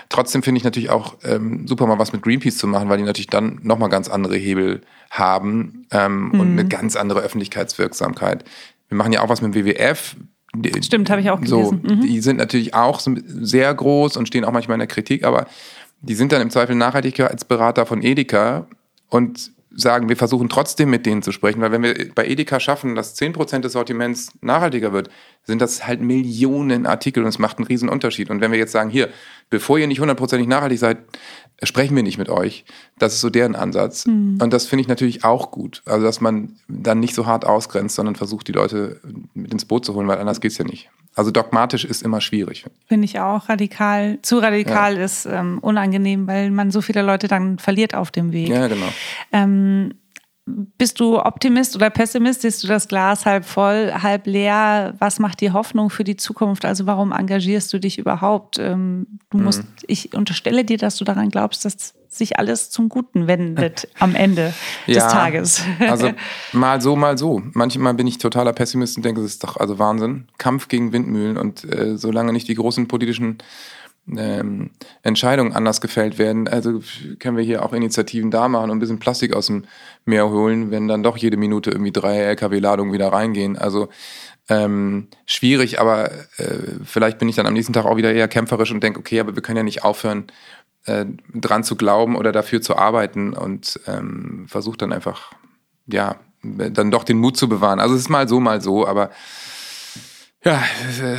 [0.10, 3.04] Trotzdem finde ich natürlich auch ähm, super mal was mit Greenpeace zu machen, weil die
[3.04, 6.40] natürlich dann nochmal ganz andere Hebel haben ähm, mhm.
[6.40, 8.44] und eine ganz andere Öffentlichkeitswirksamkeit.
[8.90, 10.16] Wir machen ja auch was mit dem WWF.
[10.82, 11.82] Stimmt, habe ich auch gelesen.
[11.86, 12.02] So, mhm.
[12.02, 15.48] Die sind natürlich auch sehr groß und stehen auch manchmal in der Kritik, aber
[16.02, 18.68] die sind dann im Zweifel Nachhaltigkeitsberater von Edeka
[19.10, 22.96] und sagen, wir versuchen trotzdem mit denen zu sprechen, weil wenn wir bei Edeka schaffen,
[22.96, 25.10] dass 10% des Sortiments nachhaltiger wird,
[25.44, 28.32] sind das halt Millionen Artikel und es macht einen riesen Unterschied.
[28.32, 29.10] Und wenn wir jetzt sagen, hier,
[29.52, 30.98] bevor ihr nicht hundertprozentig nachhaltig seid,
[31.62, 32.66] sprechen wir nicht mit euch.
[32.98, 34.08] Das ist so deren Ansatz.
[34.08, 34.40] Mhm.
[34.42, 35.84] Und das finde ich natürlich auch gut.
[35.86, 39.00] Also, dass man dann nicht so hart ausgrenzt, sondern versucht, die Leute
[39.36, 40.90] mit ins Boot zu holen, weil anders geht's ja nicht.
[41.18, 42.66] Also dogmatisch ist immer schwierig.
[42.88, 44.20] Finde ich auch radikal.
[44.22, 45.04] Zu radikal ja.
[45.04, 48.50] ist ähm, unangenehm, weil man so viele Leute dann verliert auf dem Weg.
[48.50, 48.86] Ja, genau.
[49.34, 49.96] Ähm,
[50.48, 52.42] bist du Optimist oder Pessimist?
[52.42, 54.96] Siehst du das Glas halb voll, halb leer?
[55.00, 56.64] Was macht dir Hoffnung für die Zukunft?
[56.64, 58.58] Also warum engagierst du dich überhaupt?
[58.58, 59.70] Ähm, du musst, mhm.
[59.88, 64.54] ich unterstelle dir, dass du daran glaubst, dass sich alles zum Guten wendet am Ende
[64.88, 65.62] des ja, Tages.
[65.80, 66.12] also
[66.54, 67.42] mal so, mal so.
[67.54, 70.28] Manchmal bin ich totaler Pessimist und denke, es ist doch also Wahnsinn.
[70.38, 73.40] Kampf gegen Windmühlen und äh, solange nicht die großen politischen
[74.16, 74.72] ähm,
[75.04, 76.48] Entscheidungen anders gefällt werden.
[76.48, 76.82] Also
[77.20, 79.66] können wir hier auch Initiativen da machen und ein bisschen Plastik aus dem
[80.06, 83.58] Meer holen, wenn dann doch jede Minute irgendwie drei LKW-Ladungen wieder reingehen.
[83.58, 83.90] Also
[84.50, 88.72] ähm, schwierig, aber äh, vielleicht bin ich dann am nächsten Tag auch wieder eher kämpferisch
[88.72, 90.28] und denke, okay, aber wir können ja nicht aufhören,
[90.86, 95.34] äh, dran zu glauben oder dafür zu arbeiten und ähm, versuche dann einfach,
[95.88, 97.82] ja, dann doch den Mut zu bewahren.
[97.82, 99.12] Also es ist mal so, mal so, aber
[100.44, 100.64] ja,
[101.02, 101.18] äh,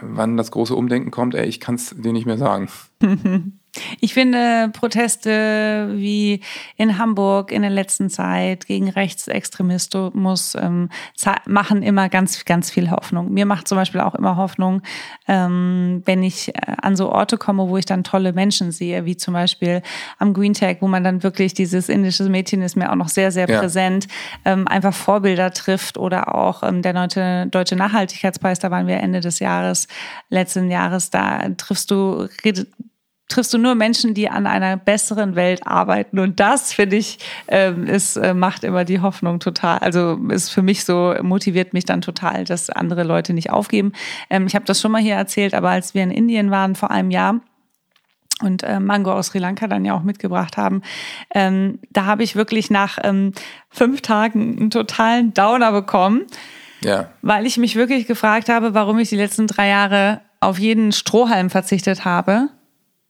[0.00, 2.68] wann das große Umdenken kommt, ey, ich kann es dir nicht mehr sagen.
[4.00, 6.40] Ich finde Proteste wie
[6.76, 10.88] in Hamburg in der letzten Zeit gegen Rechtsextremismus ähm,
[11.46, 13.32] machen immer ganz, ganz viel Hoffnung.
[13.32, 14.82] Mir macht zum Beispiel auch immer Hoffnung,
[15.26, 19.16] ähm, wenn ich äh, an so Orte komme, wo ich dann tolle Menschen sehe, wie
[19.16, 19.82] zum Beispiel
[20.18, 23.30] am Green Tag, wo man dann wirklich dieses indische Mädchen ist mir auch noch sehr,
[23.30, 23.60] sehr ja.
[23.60, 24.08] präsent,
[24.44, 29.20] ähm, einfach Vorbilder trifft oder auch ähm, der Deutsche, Deutsche Nachhaltigkeitspreis, da waren wir Ende
[29.20, 29.88] des Jahres,
[30.28, 32.28] letzten Jahres, da triffst du,
[33.28, 36.18] triffst du nur Menschen, die an einer besseren Welt arbeiten.
[36.18, 39.78] Und das, finde ich, ähm, ist, äh, macht immer die Hoffnung total.
[39.78, 43.92] Also ist für mich so, motiviert mich dann total, dass andere Leute nicht aufgeben.
[44.30, 46.90] Ähm, ich habe das schon mal hier erzählt, aber als wir in Indien waren vor
[46.90, 47.40] einem Jahr,
[48.40, 50.82] und äh, Mango aus Sri Lanka dann ja auch mitgebracht haben.
[51.34, 53.32] Ähm, da habe ich wirklich nach ähm,
[53.68, 56.22] fünf Tagen einen totalen Downer bekommen,
[56.84, 57.10] ja.
[57.20, 61.50] weil ich mich wirklich gefragt habe, warum ich die letzten drei Jahre auf jeden Strohhalm
[61.50, 62.50] verzichtet habe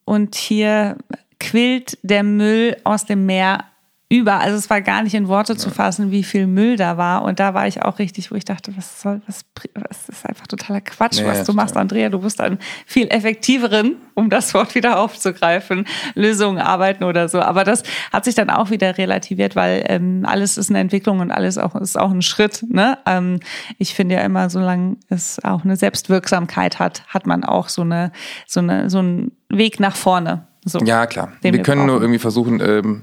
[0.09, 0.97] und hier
[1.39, 3.65] quillt der Müll aus dem Meer
[4.11, 4.41] über.
[4.41, 7.23] Also es war gar nicht in Worte zu fassen, wie viel Müll da war.
[7.23, 9.43] Und da war ich auch richtig, wo ich dachte, was soll, was,
[9.75, 12.09] was ist einfach totaler Quatsch, nee, was du machst, Andrea.
[12.09, 17.41] Du bist einen viel effektiveren, um das Wort wieder aufzugreifen, Lösungen arbeiten oder so.
[17.41, 21.31] Aber das hat sich dann auch wieder relativiert, weil ähm, alles ist eine Entwicklung und
[21.31, 22.65] alles auch, ist auch ein Schritt.
[22.67, 22.97] Ne?
[23.05, 23.41] Ähm,
[23.77, 28.13] ich finde ja immer, solange es auch eine Selbstwirksamkeit hat, hat man auch so eine,
[28.47, 30.47] so eine, so einen Weg nach vorne.
[30.65, 31.33] So, ja, klar.
[31.43, 31.87] Wir, wir können brauchen.
[31.87, 33.03] nur irgendwie versuchen, ähm,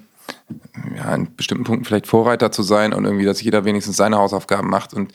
[0.96, 4.70] ja, in bestimmten Punkten vielleicht Vorreiter zu sein und irgendwie, dass jeder wenigstens seine Hausaufgaben
[4.70, 5.12] macht und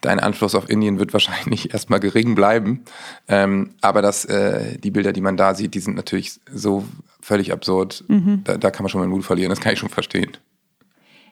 [0.00, 2.84] dein Einfluss auf Indien wird wahrscheinlich erstmal gering bleiben.
[3.26, 6.84] Ähm, aber das, äh, die Bilder, die man da sieht, die sind natürlich so
[7.20, 8.04] völlig absurd.
[8.08, 8.42] Mhm.
[8.44, 10.36] Da, da kann man schon mal den Mut verlieren, das kann ich schon verstehen.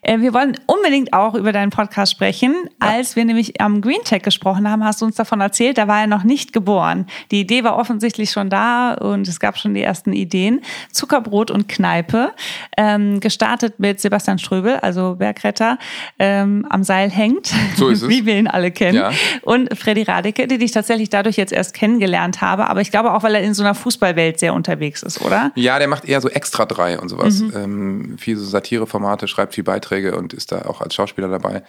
[0.06, 2.54] Äh, wir wollen unbedingt auch über deinen Podcast sprechen.
[2.80, 2.90] Ja.
[2.90, 6.00] Als wir nämlich am Green Tech gesprochen haben, hast du uns davon erzählt, da war
[6.00, 7.06] er noch nicht geboren.
[7.30, 10.62] Die Idee war offensichtlich schon da und es gab schon die ersten Ideen.
[10.92, 12.32] Zuckerbrot und Kneipe,
[12.76, 15.78] ähm, gestartet mit Sebastian Ströbel, also Bergretter,
[16.18, 18.08] ähm, am Seil hängt, so ist es.
[18.08, 18.96] wie wir ihn alle kennen.
[18.96, 19.10] Ja.
[19.42, 23.24] Und Freddy Radeke, die ich tatsächlich dadurch jetzt erst kennengelernt habe, aber ich glaube auch,
[23.24, 25.50] weil er in so einer Fußballwelt sehr unterwegs ist, oder?
[25.56, 27.40] Ja, der macht eher so extra drei und sowas.
[27.40, 27.52] Mhm.
[27.56, 31.62] Ähm, viel so Satireformate, schreibt viel Beiträge Beiträge und ist da auch als Schauspieler dabei.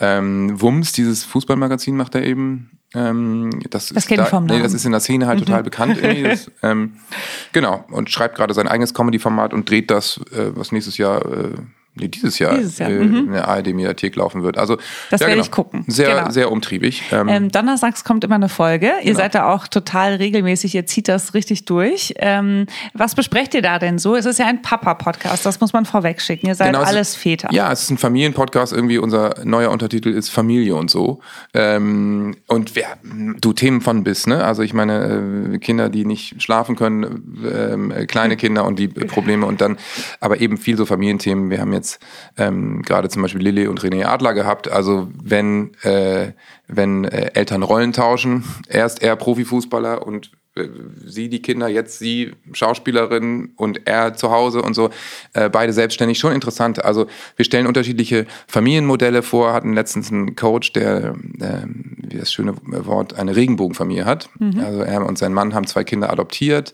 [0.00, 2.70] Ähm, Wums, dieses Fußballmagazin macht er eben.
[2.94, 4.58] Ähm, das das kenne ich vom Namen.
[4.58, 5.46] Nee, das ist in der Szene halt mhm.
[5.46, 5.98] total bekannt.
[6.22, 6.94] Das, ähm,
[7.52, 11.54] genau, und schreibt gerade sein eigenes Comedy-Format und dreht das, äh, was nächstes Jahr äh,
[11.94, 12.90] nee, dieses Jahr, dieses Jahr.
[12.90, 13.16] Äh, mhm.
[13.16, 14.58] in der ARD-Mediathek laufen wird.
[14.58, 14.76] Also
[15.10, 15.44] das ja, werde genau.
[15.44, 15.84] ich gucken.
[15.86, 16.30] Sehr, genau.
[16.30, 17.02] sehr umtriebig.
[17.12, 18.92] Ähm, ähm, donnerstags kommt immer eine Folge.
[19.00, 19.18] Ihr genau.
[19.18, 20.74] seid da auch total regelmäßig.
[20.74, 22.14] Ihr zieht das richtig durch.
[22.16, 24.16] Ähm, was besprecht ihr da denn so?
[24.16, 25.44] Es ist ja ein Papa-Podcast.
[25.44, 26.46] Das muss man vorweg schicken.
[26.46, 27.48] Ihr seid genau, alles Väter.
[27.52, 28.72] Ja, es ist ein Familienpodcast.
[28.72, 31.20] Irgendwie unser neuer Untertitel ist Familie und so.
[31.54, 34.44] Ähm, und wer, du Themen von bis, ne?
[34.44, 39.46] Also ich meine äh, Kinder, die nicht schlafen können, äh, kleine Kinder und die Probleme
[39.46, 39.76] und dann,
[40.20, 41.50] aber eben viel so Familienthemen.
[41.50, 41.98] Wir haben jetzt jetzt
[42.36, 44.70] ähm, gerade zum Beispiel Lilly und René Adler gehabt.
[44.70, 46.32] Also wenn, äh,
[46.68, 50.68] wenn äh, Eltern Rollen tauschen, erst er Profifußballer und äh,
[51.04, 54.90] sie die Kinder, jetzt sie Schauspielerin und er zu Hause und so,
[55.32, 56.84] äh, beide selbstständig, schon interessant.
[56.84, 61.66] Also wir stellen unterschiedliche Familienmodelle vor, hatten letztens einen Coach, der, äh,
[62.08, 64.30] wie das schöne Wort, eine Regenbogenfamilie hat.
[64.38, 64.60] Mhm.
[64.60, 66.72] Also er und sein Mann haben zwei Kinder adoptiert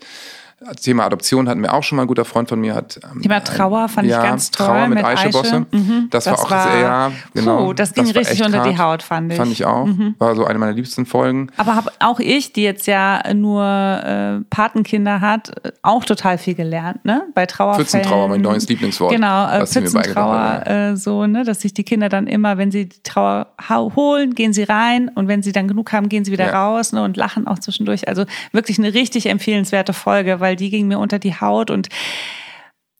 [0.81, 2.03] Thema Adoption hatten wir auch schon mal.
[2.03, 2.99] Ein guter Freund von mir hat.
[3.03, 4.67] Ähm, Thema Trauer fand ja, ich ganz toll.
[4.67, 5.65] Trauer mit, mit Eiche Bosse.
[5.71, 7.65] Mhm, das, das, war auch war, sehr, genau.
[7.65, 8.69] Puh, das ging das richtig unter hart.
[8.69, 9.37] die Haut, fand ich.
[9.37, 9.85] Fand ich auch.
[9.85, 10.15] Mhm.
[10.17, 11.49] War so eine meiner liebsten Folgen.
[11.57, 15.51] Aber hab auch ich, die jetzt ja nur äh, Patenkinder hat,
[15.81, 17.23] auch total viel gelernt, ne?
[17.33, 17.85] Bei Trauerfällen.
[17.85, 19.11] Pfützentrauer, mein neues Lieblingswort.
[19.11, 21.43] Genau, äh, Pfützentrauer, äh, so, ne?
[21.43, 23.47] Dass sich die Kinder dann immer, wenn sie die Trauer
[23.95, 26.65] holen, gehen sie rein und wenn sie dann genug haben, gehen sie wieder ja.
[26.65, 27.03] raus ne?
[27.03, 28.07] und lachen auch zwischendurch.
[28.07, 31.89] Also wirklich eine richtig empfehlenswerte Folge, weil die ging mir unter die Haut und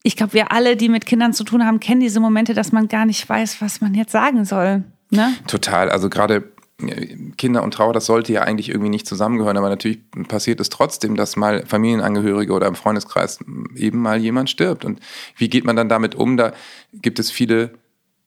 [0.04, 2.88] ich glaube, wir alle, die mit Kindern zu tun haben, kennen diese Momente, dass man
[2.88, 4.84] gar nicht weiß, was man jetzt sagen soll.
[5.10, 5.34] Ne?
[5.48, 5.90] Total.
[5.90, 10.00] Also gerade äh, Kinder und Trauer, das sollte ja eigentlich irgendwie nicht zusammengehören, aber natürlich
[10.28, 13.40] passiert es trotzdem, dass mal Familienangehörige oder im Freundeskreis
[13.76, 14.86] eben mal jemand stirbt.
[14.86, 15.00] Und
[15.36, 16.38] wie geht man dann damit um?
[16.38, 16.54] Da
[16.94, 17.72] gibt es viele,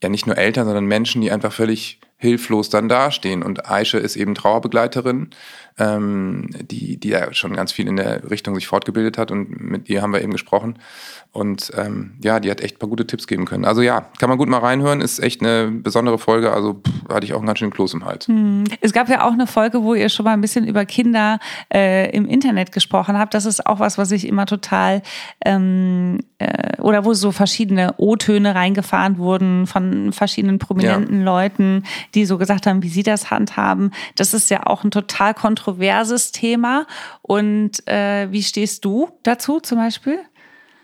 [0.02, 3.42] ja nicht nur Eltern, sondern Menschen, die einfach völlig hilflos dann dastehen.
[3.42, 5.30] Und Aische ist eben Trauerbegleiterin,
[5.78, 9.88] ähm, die, die ja schon ganz viel in der Richtung sich fortgebildet hat und mit
[9.88, 10.78] ihr haben wir eben gesprochen.
[11.32, 13.64] Und ähm, ja, die hat echt paar gute Tipps geben können.
[13.64, 16.52] Also ja, kann man gut mal reinhören, ist echt eine besondere Folge.
[16.52, 18.28] Also pff, hatte ich auch einen ganz schönen Kloß im Hals.
[18.28, 18.64] Hm.
[18.80, 21.38] Es gab ja auch eine Folge, wo ihr schon mal ein bisschen über Kinder
[21.72, 23.34] äh, im Internet gesprochen habt.
[23.34, 25.02] Das ist auch was, was ich immer total
[25.44, 31.24] ähm, äh, oder wo so verschiedene O-Töne reingefahren wurden von verschiedenen prominenten ja.
[31.24, 31.84] Leuten,
[32.14, 33.92] die so gesagt haben, wie sie das handhaben.
[34.16, 36.86] Das ist ja auch ein total kontroverses Thema.
[37.22, 40.18] Und äh, wie stehst du dazu zum Beispiel?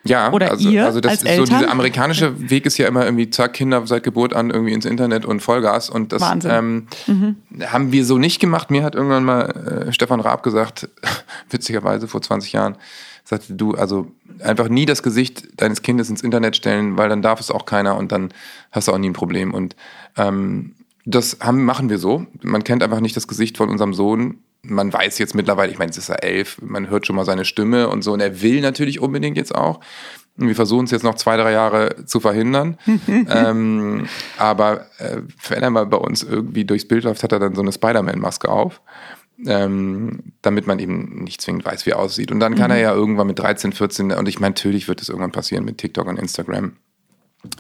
[0.05, 1.47] Ja, Oder also, ihr also das als ist Eltern?
[1.47, 4.85] so dieser amerikanische Weg ist ja immer irgendwie zack Kinder seit Geburt an irgendwie ins
[4.85, 7.37] Internet und Vollgas und das ähm, mhm.
[7.67, 8.71] haben wir so nicht gemacht.
[8.71, 10.89] Mir hat irgendwann mal äh, Stefan Raab gesagt,
[11.51, 12.77] witzigerweise vor 20 Jahren,
[13.25, 14.11] sagte du also
[14.43, 17.97] einfach nie das Gesicht deines Kindes ins Internet stellen, weil dann darf es auch keiner
[17.97, 18.31] und dann
[18.71, 19.77] hast du auch nie ein Problem und
[20.17, 20.75] ähm,
[21.05, 22.27] das haben, machen wir so.
[22.43, 25.91] Man kennt einfach nicht das Gesicht von unserem Sohn man weiß jetzt mittlerweile, ich meine,
[25.91, 28.13] es ist ja elf, man hört schon mal seine Stimme und so.
[28.13, 29.81] Und er will natürlich unbedingt jetzt auch.
[30.37, 32.79] Und wir versuchen es jetzt noch zwei, drei Jahre zu verhindern.
[33.09, 37.55] ähm, aber äh, wenn er mal bei uns irgendwie durchs Bild läuft, hat er dann
[37.55, 38.81] so eine Spider-Man-Maske auf.
[39.47, 42.33] Ähm, damit man eben nicht zwingend weiß, wie er aussieht.
[42.33, 42.77] Und dann kann mhm.
[42.77, 45.79] er ja irgendwann mit 13, 14, und ich meine, natürlich wird es irgendwann passieren mit
[45.79, 46.73] TikTok und Instagram,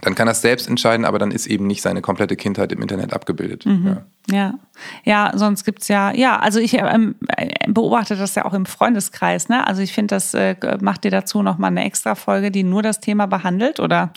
[0.00, 2.82] dann kann er es selbst entscheiden, aber dann ist eben nicht seine komplette Kindheit im
[2.82, 3.64] Internet abgebildet.
[3.64, 3.98] Mhm.
[4.28, 4.36] Ja.
[4.36, 4.54] ja.
[5.04, 7.14] ja, sonst gibt es ja, ja, also ich ähm,
[7.68, 9.66] beobachte das ja auch im Freundeskreis, ne?
[9.66, 13.00] Also ich finde, das äh, macht dir dazu nochmal eine extra Folge, die nur das
[13.00, 14.12] Thema behandelt, oder?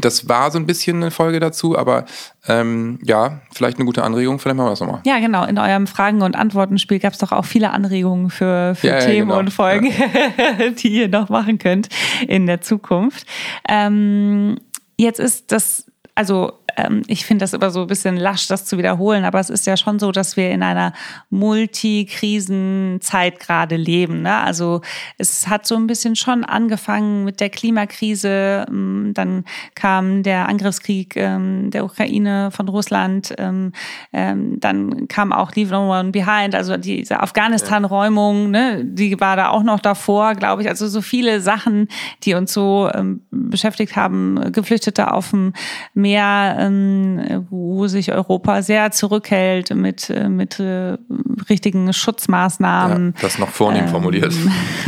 [0.00, 2.04] Das war so ein bisschen eine Folge dazu, aber
[2.48, 5.00] ähm, ja, vielleicht eine gute Anregung, vielleicht machen wir das nochmal.
[5.06, 5.44] Ja, genau.
[5.44, 9.14] In eurem Fragen- und Antworten-Spiel gab es doch auch viele Anregungen für, für ja, Themen
[9.14, 9.38] ja, genau.
[9.38, 10.70] und Folgen, ja.
[10.78, 11.88] die ihr noch machen könnt
[12.26, 13.26] in der Zukunft.
[13.68, 14.56] Ähm,
[15.00, 18.78] Jetzt ist das, also ähm, ich finde das immer so ein bisschen lasch, das zu
[18.78, 20.92] wiederholen, aber es ist ja schon so, dass wir in einer
[21.30, 24.22] Multikrisenzeit gerade leben.
[24.22, 24.36] Ne?
[24.36, 24.80] Also
[25.18, 29.44] es hat so ein bisschen schon angefangen mit der Klimakrise, ähm, dann
[29.74, 33.72] kam der Angriffskrieg ähm, der Ukraine von Russland, ähm,
[34.12, 38.84] ähm, dann kam auch Leave No One Behind, also diese Afghanistan-Räumung, ne?
[38.84, 40.68] die war da auch noch davor, glaube ich.
[40.68, 41.88] Also so viele Sachen,
[42.22, 45.52] die uns so ähm, beschäftigt haben, Geflüchtete auf dem
[45.94, 50.98] Meer, ähm, wo sich Europa sehr zurückhält mit, äh, mit äh,
[51.48, 53.14] richtigen Schutzmaßnahmen.
[53.16, 54.34] Ja, das noch vornehm ähm, formuliert.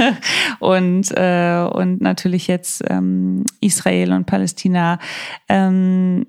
[0.59, 4.99] und, äh, und natürlich jetzt ähm, Israel und Palästina.
[5.49, 6.27] Ähm,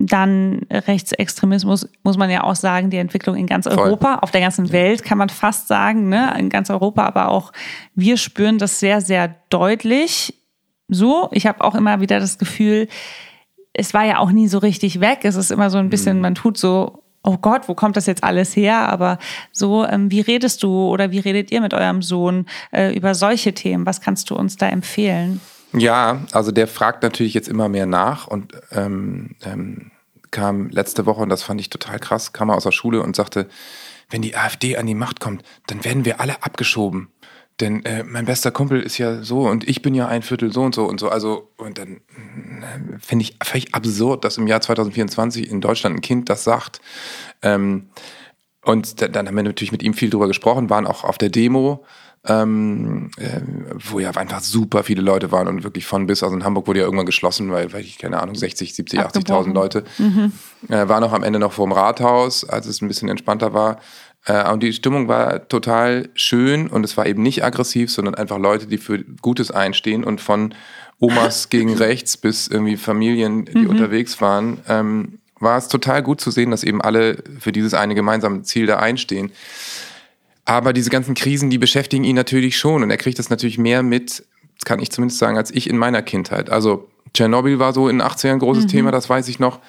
[0.00, 4.18] dann Rechtsextremismus, muss man ja auch sagen, die Entwicklung in ganz Europa, Voll.
[4.20, 6.32] auf der ganzen Welt kann man fast sagen, ne?
[6.38, 7.52] in ganz Europa, aber auch
[7.96, 10.34] wir spüren das sehr, sehr deutlich.
[10.86, 12.86] So, ich habe auch immer wieder das Gefühl,
[13.78, 15.20] es war ja auch nie so richtig weg.
[15.22, 16.22] Es ist immer so ein bisschen, mhm.
[16.22, 18.88] man tut so, oh Gott, wo kommt das jetzt alles her?
[18.88, 19.18] Aber
[19.52, 23.54] so, ähm, wie redest du oder wie redet ihr mit eurem Sohn äh, über solche
[23.54, 23.86] Themen?
[23.86, 25.40] Was kannst du uns da empfehlen?
[25.72, 29.92] Ja, also der fragt natürlich jetzt immer mehr nach und ähm, ähm,
[30.30, 33.14] kam letzte Woche, und das fand ich total krass, kam er aus der Schule und
[33.14, 33.48] sagte,
[34.10, 37.08] wenn die AfD an die Macht kommt, dann werden wir alle abgeschoben.
[37.60, 40.62] Denn äh, mein bester Kumpel ist ja so und ich bin ja ein Viertel so
[40.62, 41.08] und so und so.
[41.08, 46.00] Also, und dann äh, finde ich völlig absurd, dass im Jahr 2024 in Deutschland ein
[46.00, 46.80] Kind das sagt.
[47.42, 47.88] Ähm,
[48.64, 51.84] und dann haben wir natürlich mit ihm viel drüber gesprochen, waren auch auf der Demo,
[52.26, 53.40] ähm, äh,
[53.72, 56.22] wo ja einfach super viele Leute waren und wirklich von bis.
[56.22, 59.52] Also in Hamburg wurde ja irgendwann geschlossen, weil, weil ich keine Ahnung, 60, 70, 80.000
[59.52, 60.32] Leute mhm.
[60.68, 63.78] äh, waren auch am Ende noch vor dem Rathaus, als es ein bisschen entspannter war.
[64.24, 68.38] Äh, und die Stimmung war total schön und es war eben nicht aggressiv, sondern einfach
[68.38, 70.54] Leute, die für Gutes einstehen und von
[70.98, 73.70] Omas gegen rechts bis irgendwie Familien, die mhm.
[73.70, 77.94] unterwegs waren, ähm, war es total gut zu sehen, dass eben alle für dieses eine
[77.94, 79.30] gemeinsame Ziel da einstehen.
[80.44, 83.82] Aber diese ganzen Krisen, die beschäftigen ihn natürlich schon und er kriegt das natürlich mehr
[83.82, 84.24] mit,
[84.64, 86.50] kann ich zumindest sagen, als ich in meiner Kindheit.
[86.50, 88.68] Also Tschernobyl war so in den 80ern ein großes mhm.
[88.68, 89.60] Thema, das weiß ich noch.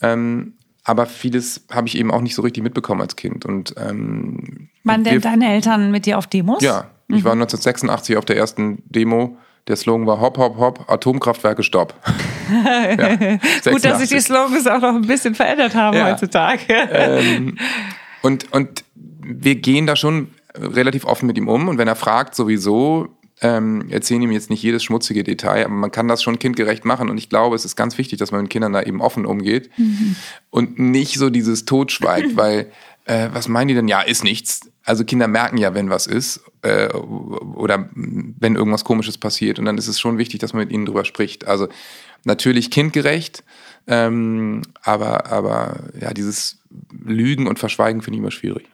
[0.00, 0.54] Ähm,
[0.88, 3.44] aber vieles habe ich eben auch nicht so richtig mitbekommen als Kind.
[3.44, 6.62] Und ähm, waren denn deine Eltern mit dir auf Demos?
[6.62, 7.16] Ja, mhm.
[7.16, 9.36] ich war 1986 auf der ersten Demo.
[9.68, 11.92] Der Slogan war Hopp, Hopp, Hopp, Atomkraftwerke, Stopp.
[12.64, 13.16] ja,
[13.70, 16.10] Gut, dass sich die Slogans auch noch ein bisschen verändert haben ja.
[16.10, 16.62] heutzutage.
[16.90, 17.58] ähm,
[18.22, 21.68] und, und wir gehen da schon relativ offen mit ihm um.
[21.68, 23.08] Und wenn er fragt, sowieso,
[23.40, 27.08] ähm, erzählen ihm jetzt nicht jedes schmutzige Detail, aber man kann das schon kindgerecht machen.
[27.08, 29.70] Und ich glaube, es ist ganz wichtig, dass man mit Kindern da eben offen umgeht
[29.76, 30.16] mhm.
[30.50, 32.70] und nicht so dieses Totschweigt, weil
[33.04, 33.88] äh, was meinen die denn?
[33.88, 34.70] Ja, ist nichts.
[34.84, 39.58] Also Kinder merken ja, wenn was ist äh, oder wenn irgendwas Komisches passiert.
[39.58, 41.46] Und dann ist es schon wichtig, dass man mit ihnen drüber spricht.
[41.46, 41.68] Also
[42.24, 43.44] natürlich kindgerecht,
[43.86, 46.58] ähm, aber, aber ja, dieses
[47.04, 48.68] Lügen und Verschweigen finde ich immer schwierig.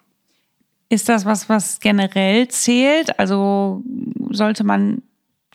[0.94, 3.18] Ist das was, was generell zählt?
[3.18, 3.82] Also
[4.30, 5.02] sollte man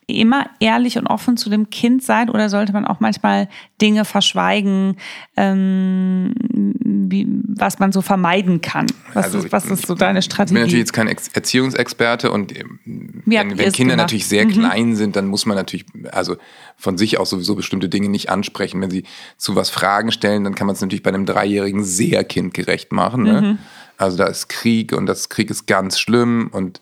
[0.05, 3.47] immer ehrlich und offen zu dem Kind sein oder sollte man auch manchmal
[3.81, 4.97] Dinge verschweigen,
[5.37, 8.87] ähm, wie, was man so vermeiden kann?
[9.13, 10.55] Was, also, ist, was ist so deine Strategie?
[10.55, 12.79] Ich bin natürlich jetzt kein Erziehungsexperte und ähm,
[13.25, 14.51] wenn, wenn Kinder natürlich sehr mhm.
[14.51, 16.35] klein sind, dann muss man natürlich also
[16.75, 18.81] von sich aus sowieso bestimmte Dinge nicht ansprechen.
[18.81, 19.03] Wenn sie
[19.37, 23.23] zu was Fragen stellen, dann kann man es natürlich bei einem Dreijährigen sehr kindgerecht machen.
[23.23, 23.41] Ne?
[23.41, 23.57] Mhm.
[23.99, 26.81] Also da ist Krieg und das Krieg ist ganz schlimm und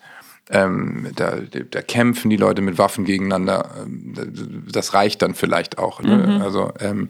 [0.49, 1.35] ähm, da,
[1.71, 3.69] da kämpfen die Leute mit Waffen gegeneinander.
[3.81, 6.01] Ähm, das reicht dann vielleicht auch.
[6.01, 6.17] Ne?
[6.17, 6.41] Mhm.
[6.41, 7.09] Also ähm,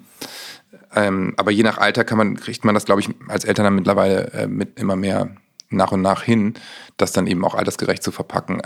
[0.95, 3.75] ähm, aber je nach Alter kann man, kriegt man das, glaube ich, als Eltern dann
[3.75, 5.29] mittlerweile äh, mit immer mehr
[5.69, 6.53] nach und nach hin,
[6.95, 8.61] das dann eben auch altersgerecht zu verpacken.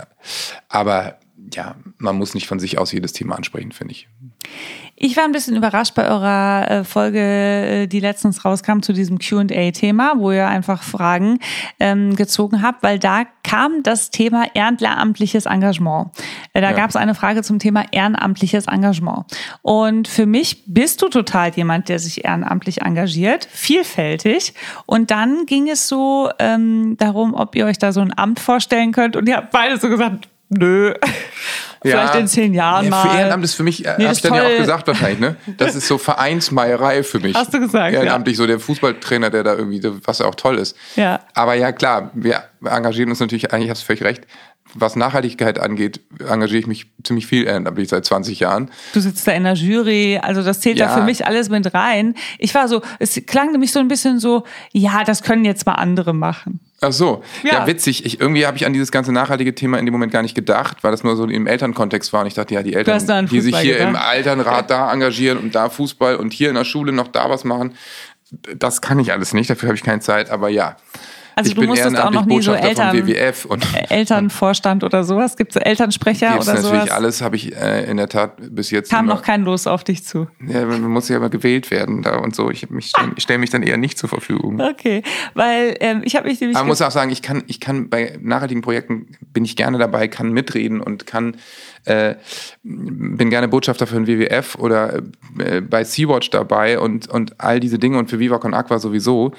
[0.68, 1.18] Aber
[1.54, 4.08] ja, man muss nicht von sich aus jedes Thema ansprechen, finde ich.
[4.94, 9.18] Ich war ein bisschen überrascht bei eurer äh, Folge, äh, die letztens rauskam zu diesem
[9.18, 11.38] QA-Thema, wo ihr einfach Fragen
[11.80, 16.10] ähm, gezogen habt, weil da kam das Thema ehrenamtliches Engagement.
[16.52, 16.76] Äh, da ja.
[16.76, 19.24] gab es eine Frage zum Thema ehrenamtliches Engagement.
[19.62, 24.54] Und für mich bist du total jemand, der sich ehrenamtlich engagiert, vielfältig.
[24.86, 28.92] Und dann ging es so ähm, darum, ob ihr euch da so ein Amt vorstellen
[28.92, 29.16] könnt.
[29.16, 30.94] Und ihr habt beide so gesagt, nö.
[31.82, 33.08] Vielleicht ja, in zehn Jahren ja, mal.
[33.08, 35.34] Für Ehrenamt ist für mich, äh, nee, hast du dann ja auch gesagt wahrscheinlich, ne?
[35.56, 37.34] Das ist so Vereinsmeierei für mich.
[37.34, 38.42] Hast du gesagt, Ehrenamtlich, ja.
[38.42, 40.76] so der Fußballtrainer, der da irgendwie, was ja auch toll ist.
[40.94, 41.20] Ja.
[41.34, 44.22] Aber ja, klar, wir engagieren uns natürlich, eigentlich hast du völlig recht,
[44.74, 48.70] was Nachhaltigkeit angeht, engagiere ich mich ziemlich viel ehrenamtlich seit 20 Jahren.
[48.94, 50.86] Du sitzt da in der Jury, also das zählt ja.
[50.86, 52.14] da für mich alles mit rein.
[52.38, 55.74] Ich war so, es klang nämlich so ein bisschen so, ja, das können jetzt mal
[55.74, 56.60] andere machen.
[56.80, 58.04] Ach so, ja, ja witzig.
[58.04, 60.78] Ich, irgendwie habe ich an dieses ganze nachhaltige Thema in dem Moment gar nicht gedacht,
[60.82, 62.22] weil das nur so im Elternkontext war.
[62.22, 63.90] Und ich dachte, ja, die Eltern, die sich hier gedacht?
[63.90, 67.44] im Elternrat da engagieren und da Fußball und hier in der Schule noch da was
[67.44, 67.74] machen,
[68.56, 69.48] das kann ich alles nicht.
[69.48, 70.30] Dafür habe ich keine Zeit.
[70.30, 70.76] Aber ja,
[71.34, 72.96] also ich du musstest auch noch nie so Eltern,
[73.88, 75.36] Elternvorstand oder sowas.
[75.36, 76.72] Gibt es Elternsprecher Gibt's oder sowas?
[76.72, 78.90] natürlich alles, habe ich äh, in der Tat bis jetzt.
[78.90, 80.28] Kam immer, noch kein Los auf dich zu.
[80.46, 82.50] Ja, man muss ja immer gewählt werden da und so.
[82.50, 84.60] Ich stelle stell mich dann eher nicht zur Verfügung.
[84.60, 85.02] Okay,
[85.34, 86.56] weil ähm, ich habe mich nämlich.
[86.56, 89.78] Aber man muss auch sagen, ich kann, ich kann bei nachhaltigen Projekten bin ich gerne
[89.78, 91.36] dabei, kann mitreden und kann
[91.84, 92.14] äh,
[92.62, 95.02] bin gerne Botschafter für den WWF oder
[95.38, 99.32] äh, bei Sea-Watch dabei und, und all diese Dinge und für Viva Aqua sowieso.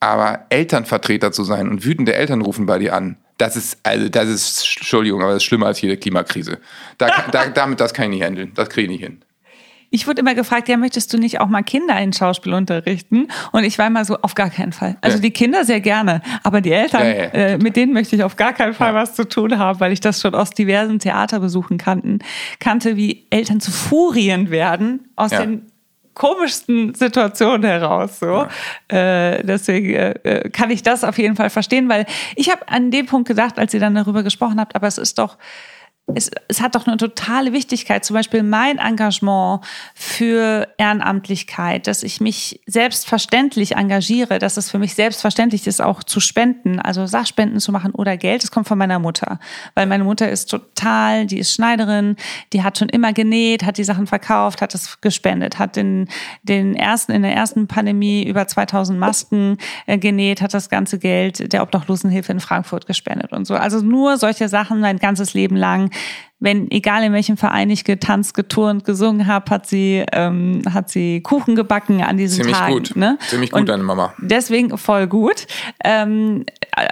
[0.00, 4.28] Aber Elternvertreter zu sein und wütende Eltern rufen bei dir an, das ist, also das
[4.28, 6.58] ist, Entschuldigung, aber das ist schlimmer als jede Klimakrise.
[6.98, 8.52] Da, da, damit, das kann ich nicht handeln.
[8.54, 9.22] Das kriege ich nicht hin.
[9.90, 13.28] Ich wurde immer gefragt, ja, möchtest du nicht auch mal Kinder in Schauspiel unterrichten?
[13.52, 14.96] Und ich war immer so, auf gar keinen Fall.
[15.00, 15.22] Also ja.
[15.22, 17.22] die Kinder sehr gerne, aber die Eltern, ja, ja.
[17.30, 20.00] Äh, mit denen möchte ich auf gar keinen Fall was zu tun haben, weil ich
[20.00, 22.18] das schon aus diversen Theaterbesuchen kannten,
[22.58, 25.62] kannte, wie Eltern zu Furien werden aus den
[26.16, 28.18] komischsten Situationen heraus.
[28.18, 28.26] So.
[28.26, 28.48] Ja.
[28.88, 33.06] Äh, deswegen äh, kann ich das auf jeden Fall verstehen, weil ich habe an dem
[33.06, 35.36] Punkt gedacht, als ihr dann darüber gesprochen habt, aber es ist doch
[36.14, 42.20] es, es hat doch eine totale Wichtigkeit, zum Beispiel mein Engagement für Ehrenamtlichkeit, dass ich
[42.20, 47.72] mich selbstverständlich engagiere, dass es für mich selbstverständlich ist, auch zu spenden, also Sachspenden zu
[47.72, 48.44] machen oder Geld.
[48.44, 49.40] Das kommt von meiner Mutter,
[49.74, 52.14] weil meine Mutter ist total, die ist Schneiderin,
[52.52, 56.08] die hat schon immer genäht, hat die Sachen verkauft, hat es gespendet, hat den,
[56.44, 61.52] den ersten, in der ersten Pandemie über 2000 Masken äh, genäht, hat das ganze Geld
[61.52, 63.56] der Obdachlosenhilfe in Frankfurt gespendet und so.
[63.56, 65.90] Also nur solche Sachen mein ganzes Leben lang
[66.38, 71.22] wenn, egal in welchem Verein ich getanzt, geturnt, gesungen habe, hat sie, ähm, hat sie
[71.22, 72.70] Kuchen gebacken an diesem Ziemlich Tag.
[72.70, 72.92] Gut.
[72.94, 73.18] Ne?
[73.28, 74.12] Ziemlich gut, deine Mama.
[74.18, 75.46] Deswegen voll gut.
[75.82, 76.44] Ähm,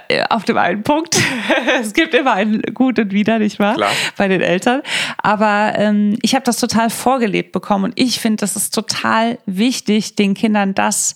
[0.09, 1.15] äh, auf dem einen Punkt.
[1.79, 3.75] es gibt immer ein Gut und Wider, nicht wahr?
[3.75, 3.91] Klar.
[4.17, 4.81] Bei den Eltern.
[5.19, 10.15] Aber ähm, ich habe das total vorgelebt bekommen und ich finde, das ist total wichtig,
[10.15, 11.13] den Kindern das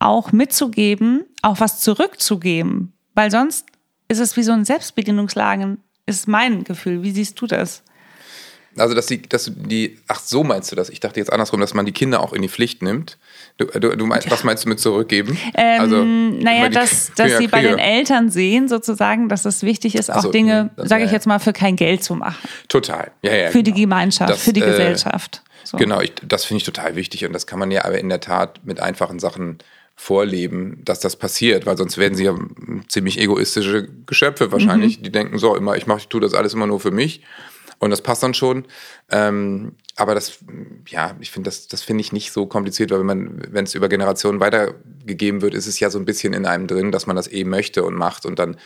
[0.00, 2.94] auch mitzugeben, auch was zurückzugeben.
[3.14, 3.66] Weil sonst
[4.08, 7.02] ist es wie so ein Selbstbedienungsladen, ist mein Gefühl.
[7.02, 7.82] Wie siehst du das?
[8.76, 10.90] Also, dass, die, dass du die, ach so meinst du das?
[10.90, 13.18] Ich dachte jetzt andersrum, dass man die Kinder auch in die Pflicht nimmt.
[13.56, 14.32] Du, du, du meinst, ja.
[14.32, 15.38] was meinst du mit zurückgeben?
[15.54, 20.10] Ähm, also, naja, dass, dass sie bei den Eltern sehen, sozusagen, dass es wichtig ist,
[20.10, 22.48] auch also, Dinge, sage ich jetzt mal, für kein Geld zu machen.
[22.68, 23.46] Total, ja, ja.
[23.50, 23.76] Für genau.
[23.76, 25.42] die Gemeinschaft, das, für die äh, Gesellschaft.
[25.62, 25.76] So.
[25.76, 28.20] Genau, ich, das finde ich total wichtig und das kann man ja aber in der
[28.20, 29.58] Tat mit einfachen Sachen
[29.96, 32.36] vorleben, dass das passiert, weil sonst werden sie ja
[32.88, 35.02] ziemlich egoistische Geschöpfe wahrscheinlich, mhm.
[35.04, 37.22] die denken so immer, ich mache, ich tue das alles immer nur für mich
[37.78, 38.64] und das passt dann schon.
[39.10, 40.38] Ähm, aber das,
[40.88, 43.74] ja, ich finde, das, das finde ich nicht so kompliziert, weil wenn man, wenn es
[43.74, 47.14] über Generationen weitergegeben wird, ist es ja so ein bisschen in einem drin, dass man
[47.14, 48.56] das eh möchte und macht und dann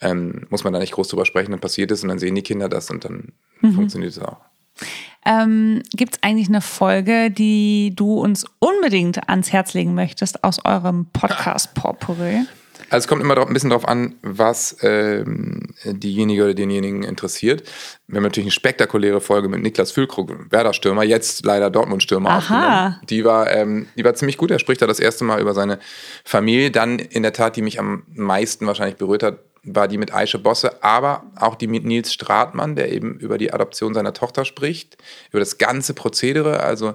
[0.00, 2.42] ähm, muss man da nicht groß drüber sprechen, dann passiert es und dann sehen die
[2.42, 3.72] Kinder das und dann mhm.
[3.72, 4.38] funktioniert es auch.
[5.26, 10.64] Ähm, Gibt es eigentlich eine Folge, die du uns unbedingt ans Herz legen möchtest aus
[10.64, 12.46] eurem Podcast Porpore?
[12.88, 17.64] Also es kommt immer drauf, ein bisschen darauf an, was ähm, diejenige oder denjenigen interessiert.
[18.06, 22.96] Wir haben natürlich eine spektakuläre Folge mit Niklas Füllkrug, Werder-Stürmer, jetzt leider Dortmund-Stürmer aufgenommen.
[23.10, 24.52] Die war, ähm, die war ziemlich gut.
[24.52, 25.80] Er spricht da das erste Mal über seine
[26.24, 26.70] Familie.
[26.70, 30.38] Dann in der Tat, die mich am meisten wahrscheinlich berührt hat, war die mit Aische
[30.38, 34.96] Bosse, aber auch die mit Nils Stratmann, der eben über die Adoption seiner Tochter spricht,
[35.30, 36.60] über das ganze Prozedere.
[36.60, 36.94] Also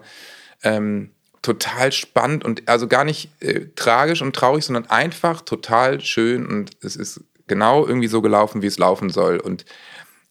[0.63, 1.11] ähm,
[1.41, 6.71] total spannend und also gar nicht äh, tragisch und traurig, sondern einfach total schön und
[6.81, 9.39] es ist genau irgendwie so gelaufen, wie es laufen soll.
[9.39, 9.65] Und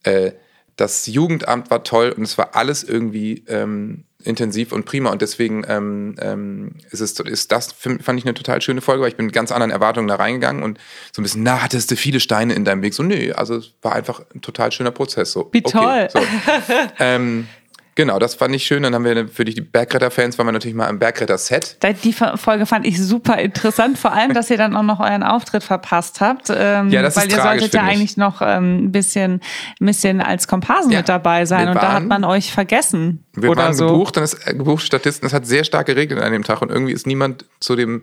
[0.05, 0.33] äh,
[0.77, 5.65] das Jugendamt war toll und es war alles irgendwie ähm, intensiv und prima und deswegen
[5.69, 9.27] ähm, ähm, ist es ist das fand ich eine total schöne Folge, weil ich bin
[9.27, 10.79] mit ganz anderen Erwartungen da reingegangen und
[11.13, 12.95] so ein bisschen, na, hattest du viele Steine in deinem Weg?
[12.95, 15.33] So, nee, also es war einfach ein total schöner Prozess.
[15.33, 16.09] So, Wie okay, toll.
[16.13, 16.21] So.
[16.99, 17.49] ähm,
[18.01, 18.83] Genau, das fand ich schön.
[18.83, 21.77] Dann haben wir für die Bergretter-Fans waren wir natürlich mal im Bergretter-Set.
[22.03, 25.63] Die Folge fand ich super interessant, vor allem, dass ihr dann auch noch euren Auftritt
[25.63, 26.49] verpasst habt.
[26.49, 29.43] Ähm, ja, das weil ist ihr tragisch, solltet ja eigentlich noch ähm, ein bisschen,
[29.81, 33.23] ein bisschen als Komparsen ja, mit dabei sein und waren, da hat man euch vergessen.
[33.35, 33.89] Wir oder waren so.
[33.89, 35.27] gebucht, dann ist äh, gebucht Statisten.
[35.27, 38.03] Es hat sehr stark geregnet an dem Tag und irgendwie ist niemand zu dem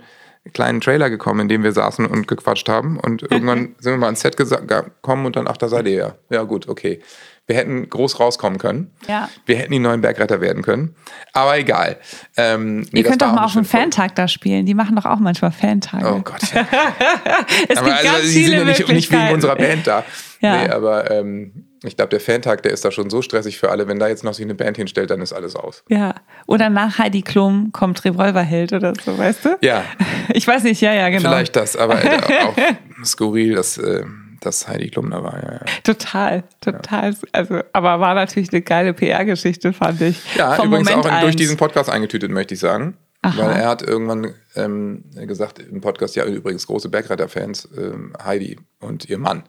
[0.53, 2.99] kleinen Trailer gekommen, in dem wir saßen und gequatscht haben.
[2.99, 6.15] Und irgendwann sind wir mal ans Set gekommen und dann, ach, da seid ihr ja.
[6.29, 7.01] Ja, gut, okay.
[7.47, 8.91] Wir hätten groß rauskommen können.
[9.07, 9.29] Ja.
[9.45, 10.95] Wir hätten die neuen Bergretter werden können.
[11.31, 11.97] Aber egal.
[12.35, 14.65] Ähm, nee, Ihr könnt doch mal auf dem Fantag da spielen.
[14.65, 16.13] Die machen doch auch manchmal Fantage.
[16.13, 16.41] Oh Gott.
[17.69, 20.03] Es aber gibt also, ganz sie sind ja nicht, nicht wegen unserer Band da.
[20.41, 20.63] Ja.
[20.63, 23.87] Nee, aber ähm, ich glaube, der Fantag, der ist da schon so stressig für alle.
[23.87, 25.83] Wenn da jetzt noch sich eine Band hinstellt, dann ist alles aus.
[25.89, 26.15] Ja.
[26.45, 29.57] Oder nach Heidi Klum kommt Revolverheld oder so, weißt du?
[29.61, 29.83] Ja.
[30.33, 31.29] Ich weiß nicht, ja, ja, genau.
[31.29, 33.77] Vielleicht das, aber äh, auch skurril, das.
[33.77, 34.03] Äh,
[34.41, 35.41] dass Heidi Klum da war.
[35.41, 35.61] Ja, ja.
[35.83, 37.11] Total, total.
[37.11, 37.17] Ja.
[37.31, 40.19] Also, aber war natürlich eine geile PR-Geschichte, fand ich.
[40.35, 42.97] Ja, Vom übrigens Moment auch durch diesen Podcast eingetütet, möchte ich sagen.
[43.21, 43.37] Aha.
[43.37, 49.09] Weil er hat irgendwann ähm, gesagt im Podcast, ja, übrigens große Bergretter-Fans, ähm, Heidi und
[49.09, 49.43] ihr Mann.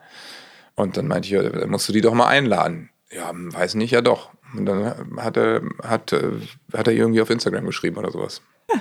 [0.78, 2.90] Und dann meinte ich, ja, dann musst du die doch mal einladen.
[3.10, 4.30] Ja, weiß nicht, ja doch.
[4.54, 6.14] Und dann hat er, hat,
[6.72, 8.40] hat er irgendwie auf Instagram geschrieben oder sowas.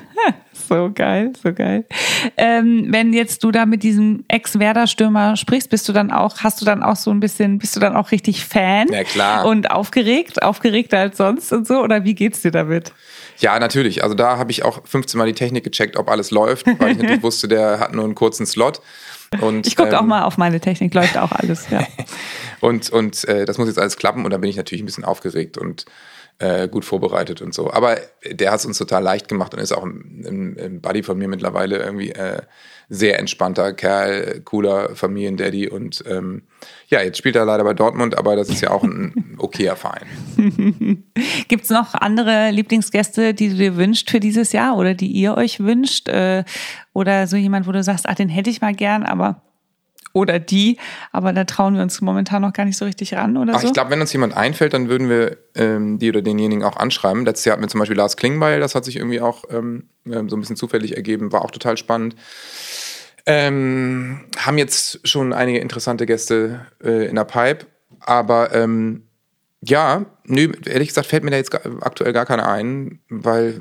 [0.53, 1.85] so geil, so geil.
[2.35, 6.65] Ähm, wenn jetzt du da mit diesem Ex-Werder-Stürmer sprichst, bist du dann auch, hast du
[6.65, 8.91] dann auch so ein bisschen, bist du dann auch richtig Fan?
[8.91, 9.45] Ja, klar.
[9.45, 11.81] Und aufgeregt, aufgeregter als sonst und so?
[11.81, 12.93] Oder wie geht's dir damit?
[13.39, 14.03] Ja, natürlich.
[14.03, 16.97] Also da habe ich auch 15 Mal die Technik gecheckt, ob alles läuft, weil ich
[17.01, 18.81] natürlich wusste, der hat nur einen kurzen Slot.
[19.41, 21.85] Und, ich gucke ähm, auch mal auf meine Technik, läuft auch alles, ja.
[22.61, 25.05] und und äh, das muss jetzt alles klappen und da bin ich natürlich ein bisschen
[25.05, 25.85] aufgeregt und
[26.39, 27.71] äh, gut vorbereitet und so.
[27.71, 27.97] Aber
[28.29, 31.27] der hat es uns total leicht gemacht und ist auch ein, ein Buddy von mir
[31.27, 32.41] mittlerweile irgendwie äh,
[32.89, 36.43] sehr entspannter Kerl, cooler Familiendaddy und ähm,
[36.87, 40.07] ja, jetzt spielt er leider bei Dortmund, aber das ist ja auch ein okayer Verein.
[41.49, 45.35] Gibt es noch andere Lieblingsgäste, die du dir wünscht für dieses Jahr oder die ihr
[45.35, 46.07] euch wünscht?
[46.07, 46.45] Äh,
[46.97, 49.43] oder so jemand, wo du sagst, ach, den hätte ich mal gern, aber
[50.13, 50.77] oder die,
[51.11, 53.67] aber da trauen wir uns momentan noch gar nicht so richtig ran oder Ach, so.
[53.67, 57.23] Ich glaube, wenn uns jemand einfällt, dann würden wir ähm, die oder denjenigen auch anschreiben.
[57.23, 60.27] Letztes Jahr hatten wir zum Beispiel Lars Klingbeil, das hat sich irgendwie auch ähm, ähm,
[60.27, 62.15] so ein bisschen zufällig ergeben, war auch total spannend.
[63.27, 67.67] Ähm, haben jetzt schon einige interessante Gäste äh, in der Pipe,
[67.99, 69.06] aber ähm,
[69.61, 73.59] ja, nö, ehrlich gesagt fällt mir da jetzt aktuell gar keiner ein, weil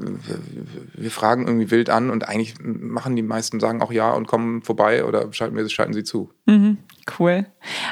[0.95, 4.63] wir fragen irgendwie wild an und eigentlich machen die meisten sagen auch ja und kommen
[4.63, 6.31] vorbei oder schalten wir schalten sie zu.
[6.45, 6.77] Mhm,
[7.19, 7.47] cool.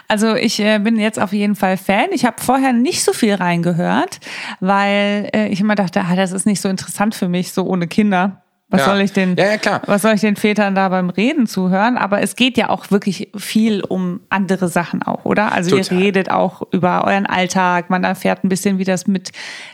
[0.06, 2.08] Also ich äh, bin jetzt auf jeden Fall Fan.
[2.12, 4.20] Ich habe vorher nicht so viel reingehört,
[4.60, 7.88] weil äh, ich immer dachte, ah, das ist nicht so interessant für mich, so ohne
[7.88, 8.43] Kinder.
[8.68, 8.86] Was ja.
[8.86, 9.82] soll ich den, ja, ja, klar.
[9.86, 11.98] was soll ich den Vätern da beim Reden zuhören?
[11.98, 15.52] Aber es geht ja auch wirklich viel um andere Sachen auch, oder?
[15.52, 15.98] Also Total.
[15.98, 19.32] ihr redet auch über euren Alltag, man erfährt ein bisschen, wie das mit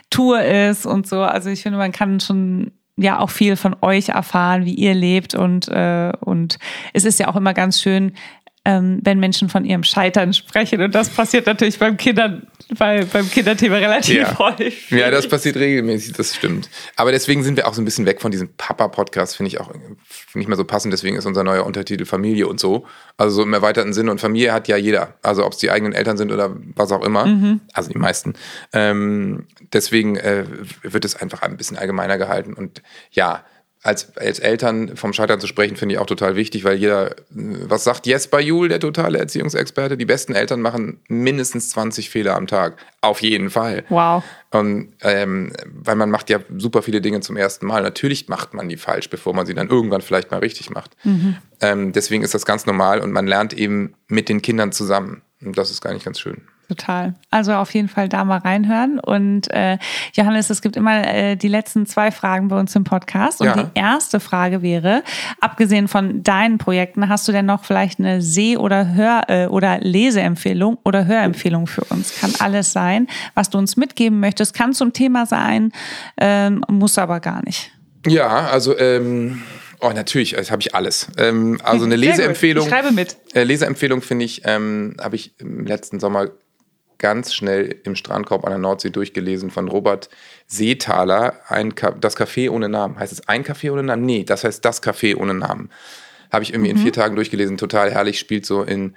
[0.09, 1.21] Tour ist und so.
[1.21, 5.35] Also ich finde, man kann schon ja auch viel von euch erfahren, wie ihr lebt
[5.35, 6.59] und äh, und
[6.93, 8.13] es ist ja auch immer ganz schön
[8.63, 10.81] ähm, wenn Menschen von ihrem Scheitern sprechen.
[10.81, 12.45] Und das passiert natürlich beim Kindern,
[12.77, 14.37] bei, beim Kinderthema relativ ja.
[14.37, 14.91] häufig.
[14.91, 16.69] Ja, das passiert regelmäßig, das stimmt.
[16.95, 19.73] Aber deswegen sind wir auch so ein bisschen weg von diesem Papa-Podcast, finde ich auch
[20.35, 20.93] nicht mehr so passend.
[20.93, 22.85] Deswegen ist unser neuer Untertitel Familie und so.
[23.17, 24.11] Also so im erweiterten Sinne.
[24.11, 25.15] Und Familie hat ja jeder.
[25.23, 27.25] Also ob es die eigenen Eltern sind oder was auch immer.
[27.25, 27.61] Mhm.
[27.73, 28.35] Also die meisten.
[28.73, 30.45] Ähm, deswegen äh,
[30.83, 32.53] wird es einfach ein bisschen allgemeiner gehalten.
[32.53, 33.43] Und ja,
[33.83, 37.83] als, als Eltern vom Scheitern zu sprechen, finde ich auch total wichtig, weil jeder, was
[37.83, 39.97] sagt Jesper Juhl, der totale Erziehungsexperte?
[39.97, 42.77] Die besten Eltern machen mindestens 20 Fehler am Tag.
[43.01, 43.83] Auf jeden Fall.
[43.89, 44.23] Wow.
[44.51, 47.81] Und ähm, weil man macht ja super viele Dinge zum ersten Mal.
[47.81, 50.95] Natürlich macht man die falsch, bevor man sie dann irgendwann vielleicht mal richtig macht.
[51.03, 51.37] Mhm.
[51.59, 55.23] Ähm, deswegen ist das ganz normal und man lernt eben mit den Kindern zusammen.
[55.41, 56.43] Und das ist gar nicht ganz schön.
[56.71, 57.15] Total.
[57.31, 58.97] Also auf jeden Fall da mal reinhören.
[59.01, 59.77] Und äh,
[60.13, 63.41] Johannes, es gibt immer äh, die letzten zwei Fragen bei uns im Podcast.
[63.41, 63.63] Und ja.
[63.63, 65.03] die erste Frage wäre,
[65.41, 69.79] abgesehen von deinen Projekten, hast du denn noch vielleicht eine Seh- oder Hör- äh, oder
[69.79, 72.17] Leseempfehlung oder Hörempfehlung für uns?
[72.21, 74.53] Kann alles sein, was du uns mitgeben möchtest.
[74.53, 75.73] Kann zum Thema sein,
[76.15, 77.69] ähm, muss aber gar nicht.
[78.07, 79.41] Ja, also ähm,
[79.83, 81.07] Oh, natürlich, das habe ich alles.
[81.17, 82.65] Ähm, also eine Leseempfehlung.
[82.65, 83.17] Ich schreibe mit.
[83.33, 86.29] Äh, Leseempfehlung finde ich, ähm, habe ich im letzten Sommer
[87.01, 90.09] ganz schnell im Strandkorb an der Nordsee durchgelesen von Robert
[90.47, 92.97] Seethaler, ein das Café ohne Namen.
[92.97, 94.05] Heißt es ein Café ohne Namen?
[94.05, 95.69] Nee, das heißt das Café ohne Namen.
[96.31, 96.77] Habe ich irgendwie mhm.
[96.77, 98.95] in vier Tagen durchgelesen, total herrlich, spielt so in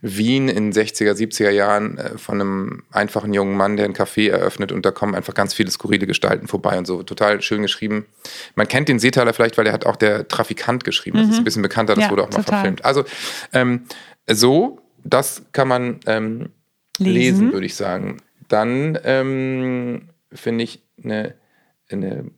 [0.00, 4.72] Wien in 60er, 70er Jahren äh, von einem einfachen jungen Mann, der ein Café eröffnet
[4.72, 7.02] und da kommen einfach ganz viele skurrile Gestalten vorbei und so.
[7.02, 8.06] Total schön geschrieben.
[8.54, 11.18] Man kennt den Seetaler vielleicht, weil er hat auch der Trafikant geschrieben.
[11.18, 11.44] Das ist ein mhm.
[11.44, 12.60] bisschen bekannter, das ja, wurde auch mal total.
[12.60, 12.84] verfilmt.
[12.84, 13.04] Also
[13.52, 13.84] ähm,
[14.26, 16.50] so, das kann man ähm,
[17.00, 18.18] lesen, lesen würde ich sagen.
[18.48, 21.34] Dann ähm, finde ich eine,
[21.90, 22.30] eine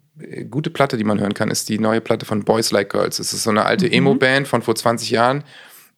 [0.51, 3.19] gute Platte, die man hören kann, ist die neue Platte von Boys Like Girls.
[3.19, 3.93] Es ist so eine alte mhm.
[3.93, 5.45] Emo-Band von vor 20 Jahren.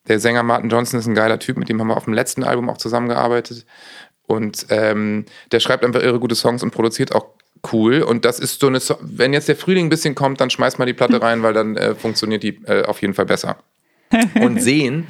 [0.09, 2.45] Der Sänger Martin Johnson ist ein geiler Typ, mit dem haben wir auf dem letzten
[2.45, 3.65] Album auch zusammengearbeitet.
[4.27, 7.27] Und ähm, der schreibt einfach irre gute Songs und produziert auch
[7.73, 8.03] cool.
[8.03, 10.79] Und das ist so eine, so wenn jetzt der Frühling ein bisschen kommt, dann schmeißt
[10.79, 13.57] mal die Platte rein, weil dann äh, funktioniert die äh, auf jeden Fall besser.
[14.41, 15.07] Und sehen,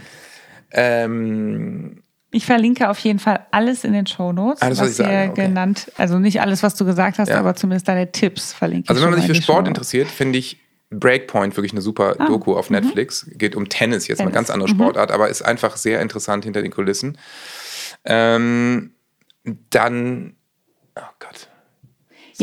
[0.71, 2.04] ähm,
[2.35, 5.47] ich verlinke auf jeden Fall alles in den Show Notes, alles, was, was ihr okay.
[5.47, 7.39] genannt, also nicht alles, was du gesagt hast, ja.
[7.39, 9.05] aber zumindest deine Tipps verlinke also ich.
[9.05, 10.59] Also wenn man sich für Sport interessiert, finde ich
[10.91, 12.77] Breakpoint wirklich eine super ah, Doku auf mhm.
[12.77, 13.31] Netflix.
[13.35, 14.29] Geht um Tennis, jetzt Tennis.
[14.29, 14.75] eine ganz andere mhm.
[14.75, 15.15] Sportart, mhm.
[15.15, 17.19] aber ist einfach sehr interessant hinter den Kulissen.
[18.05, 18.95] Ähm,
[19.71, 20.35] dann,
[20.97, 21.49] oh Gott,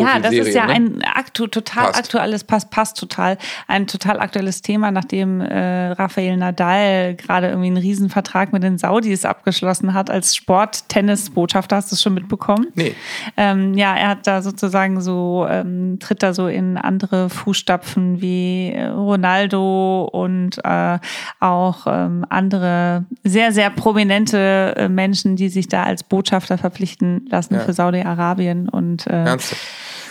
[0.02, 0.74] so ja, das Serien, ist ja ne?
[0.74, 2.00] ein aktu total passt.
[2.00, 3.38] aktuelles, passt, passt total,
[3.68, 9.26] ein total aktuelles Thema, nachdem äh, Rafael Nadal gerade irgendwie einen Riesenvertrag mit den Saudis
[9.26, 11.76] abgeschlossen hat als Sport-Tennis-Botschafter.
[11.76, 12.68] Hast du das schon mitbekommen?
[12.76, 12.96] Nee.
[13.38, 18.72] Ähm, ja, er hat da sozusagen so, ähm, tritt da so in andere Fußstapfen wie
[18.74, 21.00] äh, Ronaldo und äh,
[21.40, 27.56] auch ähm, andere sehr, sehr prominente äh, Menschen, die sich da als Botschafter verpflichten lassen
[27.56, 27.60] ja.
[27.62, 29.62] für Saudi-Arabien und äh, Ernsthaft?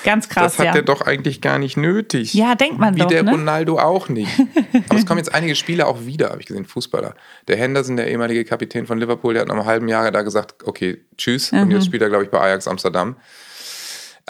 [0.04, 0.56] Ganz krass.
[0.56, 0.80] Das hat ja.
[0.80, 2.34] er doch eigentlich gar nicht nötig.
[2.34, 3.10] Ja, denkt man Wie doch.
[3.10, 3.32] Wie der ne?
[3.32, 4.30] Ronaldo auch nicht.
[4.88, 7.14] Aber es kommen jetzt einige Spieler auch wieder, habe ich gesehen, Fußballer.
[7.48, 10.66] Der Henderson, der ehemalige Kapitän von Liverpool, der hat nach einem halben Jahr da gesagt,
[10.66, 11.52] okay, tschüss.
[11.52, 11.60] Mhm.
[11.60, 13.16] Und jetzt spielt er, glaube ich, bei Ajax Amsterdam.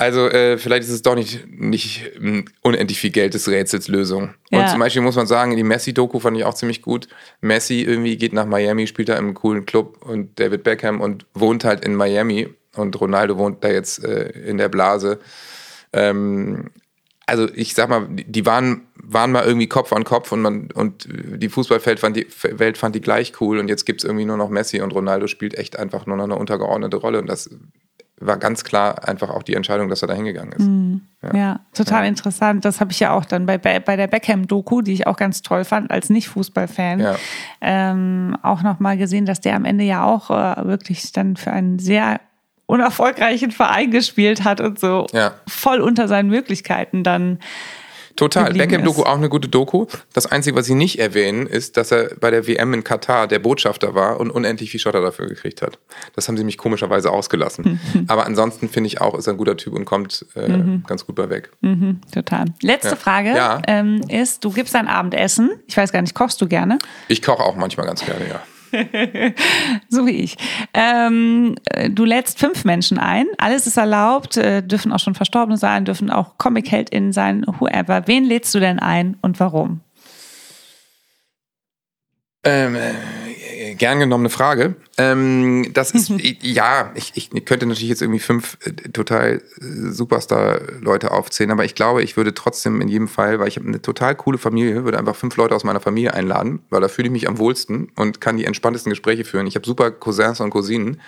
[0.01, 2.13] Also äh, vielleicht ist es doch nicht, nicht
[2.63, 4.35] unendlich viel Geld des Rätsels Lösung.
[4.51, 4.61] Ja.
[4.61, 7.07] Und zum Beispiel muss man sagen, die Messi-Doku fand ich auch ziemlich gut.
[7.43, 11.65] Messi irgendwie geht nach Miami, spielt da im coolen Club und David Beckham und wohnt
[11.65, 12.49] halt in Miami.
[12.77, 15.19] Und Ronaldo wohnt da jetzt äh, in der Blase.
[15.93, 16.71] Ähm,
[17.27, 21.09] also ich sag mal, die waren, waren mal irgendwie Kopf an Kopf und man und
[21.09, 22.27] die Fußballwelt fand die,
[22.59, 25.29] Welt fand die gleich cool und jetzt gibt es irgendwie nur noch Messi und Ronaldo
[25.29, 27.49] spielt echt einfach nur noch eine untergeordnete Rolle und das
[28.21, 30.67] war ganz klar einfach auch die Entscheidung, dass er da hingegangen ist.
[30.67, 31.35] Mm, ja.
[31.35, 31.61] ja.
[31.73, 32.09] total ja.
[32.09, 32.65] interessant.
[32.67, 35.41] Das habe ich ja auch dann bei, bei, bei der Beckham-Doku, die ich auch ganz
[35.41, 37.17] toll fand, als Nicht-Fußballfan, ja.
[37.63, 41.79] ähm, auch nochmal gesehen, dass der am Ende ja auch äh, wirklich dann für einen
[41.79, 42.21] sehr
[42.71, 45.35] unerfolgreichen Verein gespielt hat und so ja.
[45.47, 47.39] voll unter seinen Möglichkeiten dann.
[48.17, 48.53] Total.
[48.53, 49.87] Beckham-Doku auch eine gute Doku.
[50.13, 53.39] Das Einzige, was sie nicht erwähnen, ist, dass er bei der WM in Katar der
[53.39, 55.79] Botschafter war und unendlich viel Schotter dafür gekriegt hat.
[56.15, 57.81] Das haben sie mich komischerweise ausgelassen.
[58.09, 60.85] Aber ansonsten finde ich auch, ist er ein guter Typ und kommt äh, mhm.
[60.87, 61.51] ganz gut bei weg.
[61.63, 62.47] Mhm, total.
[62.61, 62.97] Letzte ja.
[62.97, 63.63] Frage ja.
[63.67, 65.51] Ähm, ist, du gibst ein Abendessen.
[65.67, 66.79] Ich weiß gar nicht, kochst du gerne?
[67.09, 68.43] Ich koche auch manchmal ganz gerne, ja.
[69.89, 70.37] so wie ich.
[70.75, 71.57] Ähm,
[71.91, 73.27] du lädst fünf Menschen ein.
[73.39, 78.07] Alles ist erlaubt, äh, dürfen auch schon Verstorbene sein, dürfen auch Comic-HeldInnen sein, whoever.
[78.07, 79.81] Wen lädst du denn ein und warum?
[82.45, 82.93] Ähm, äh,
[83.77, 84.75] gern genommene Frage.
[84.99, 86.11] Ähm, das ist,
[86.43, 91.75] ja, ich, ich könnte natürlich jetzt irgendwie fünf äh, total äh, Superstar-Leute aufzählen, aber ich
[91.75, 94.99] glaube, ich würde trotzdem in jedem Fall, weil ich habe eine total coole Familie, würde
[94.99, 98.21] einfach fünf Leute aus meiner Familie einladen, weil da fühle ich mich am wohlsten und
[98.21, 99.47] kann die entspanntesten Gespräche führen.
[99.47, 101.01] Ich habe super Cousins und Cousinen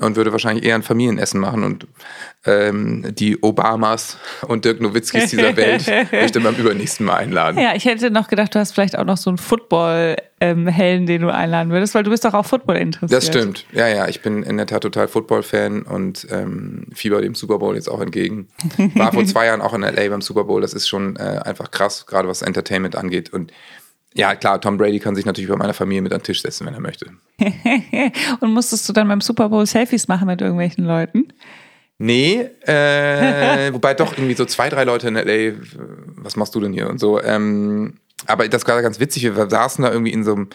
[0.00, 1.86] und würde wahrscheinlich eher ein Familienessen machen und
[2.46, 7.60] ähm, die Obamas und Dirk Nowitzkis dieser Welt möchte man beim übernächsten Mal einladen.
[7.60, 11.22] Ja, ich hätte noch gedacht, du hast vielleicht auch noch so einen Football-Helden, ähm, den
[11.22, 13.16] du einladen würdest, weil du bist doch auch Football interessiert.
[13.16, 13.66] Das stimmt.
[13.72, 17.74] Ja, ja, ich bin in der Tat total Football-Fan und ähm, fieber dem Super Bowl
[17.74, 18.48] jetzt auch entgegen.
[18.94, 20.60] War vor zwei Jahren auch in LA beim Super Bowl.
[20.60, 23.52] Das ist schon äh, einfach krass, gerade was Entertainment angeht und
[24.16, 26.66] ja, klar, Tom Brady kann sich natürlich bei meiner Familie mit an den Tisch setzen,
[26.66, 27.06] wenn er möchte.
[28.40, 31.32] Und musstest du dann beim Super Bowl Selfies machen mit irgendwelchen Leuten?
[31.98, 35.54] Nee, äh, wobei doch irgendwie so zwei, drei Leute in LA,
[36.16, 37.20] was machst du denn hier und so.
[37.22, 37.94] Ähm,
[38.26, 40.48] aber das war ganz witzig, wir saßen da irgendwie in so einem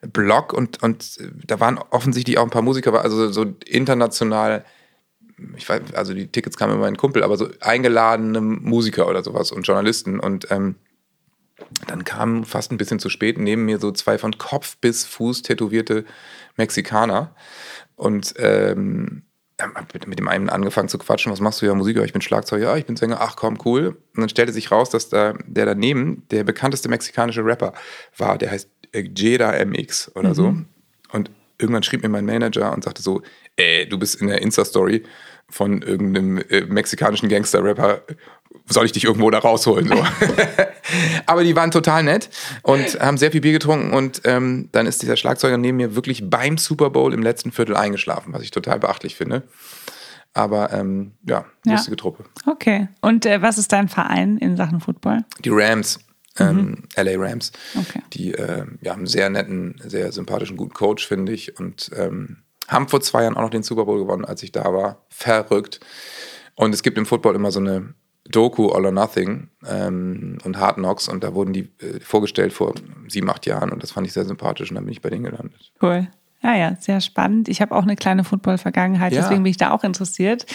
[0.00, 4.64] Blog und, und da waren offensichtlich auch ein paar Musiker, also so international,
[5.56, 9.50] ich weiß, also die Tickets kamen immer mein Kumpel, aber so eingeladene Musiker oder sowas
[9.50, 10.76] und Journalisten und ähm,
[11.86, 15.42] dann kamen fast ein bisschen zu spät neben mir so zwei von Kopf bis Fuß
[15.42, 16.04] tätowierte
[16.56, 17.34] Mexikaner.
[17.96, 19.22] Und ähm,
[20.06, 22.04] mit dem einen angefangen zu quatschen, was machst du ja Musiker?
[22.04, 23.96] Ich bin Schlagzeuger, ja, ich bin Sänger, ach komm, cool.
[24.14, 27.72] Und dann stellte sich raus, dass da, der daneben der bekannteste mexikanische Rapper
[28.16, 30.34] war, der heißt Jeda MX oder mhm.
[30.34, 30.54] so.
[31.12, 33.22] Und irgendwann schrieb mir mein Manager und sagte so,
[33.56, 35.02] ey, du bist in der Insta-Story
[35.50, 38.02] von irgendeinem äh, mexikanischen Gangster-Rapper
[38.66, 39.88] soll ich dich irgendwo da rausholen?
[39.88, 39.94] So.
[41.26, 42.30] Aber die waren total nett
[42.62, 46.28] und haben sehr viel Bier getrunken und ähm, dann ist dieser Schlagzeuger neben mir wirklich
[46.28, 49.42] beim Super Bowl im letzten Viertel eingeschlafen, was ich total beachtlich finde.
[50.34, 52.00] Aber ähm, ja, lustige ja.
[52.00, 52.24] Truppe.
[52.46, 52.88] Okay.
[53.00, 55.24] Und äh, was ist dein Verein in Sachen Football?
[55.44, 55.98] Die Rams.
[56.38, 56.82] Ähm, mhm.
[56.96, 57.52] LA Rams.
[57.74, 58.02] Okay.
[58.12, 61.58] Die äh, ja, haben einen sehr netten, sehr sympathischen, guten Coach, finde ich.
[61.58, 62.38] Und ähm,
[62.68, 65.04] haben vor zwei Jahren auch noch den Super Bowl gewonnen, als ich da war.
[65.08, 65.80] Verrückt.
[66.54, 67.94] Und es gibt im Football immer so eine
[68.30, 72.74] Doku All or Nothing ähm, und Hard Knocks und da wurden die äh, vorgestellt vor
[73.08, 75.24] sieben, acht Jahren und das fand ich sehr sympathisch und dann bin ich bei denen
[75.24, 75.72] gelandet.
[75.80, 76.08] Cool.
[76.40, 77.48] Ja, ja, sehr spannend.
[77.48, 79.22] Ich habe auch eine kleine Football-Vergangenheit, ja.
[79.22, 80.46] deswegen bin ich da auch interessiert.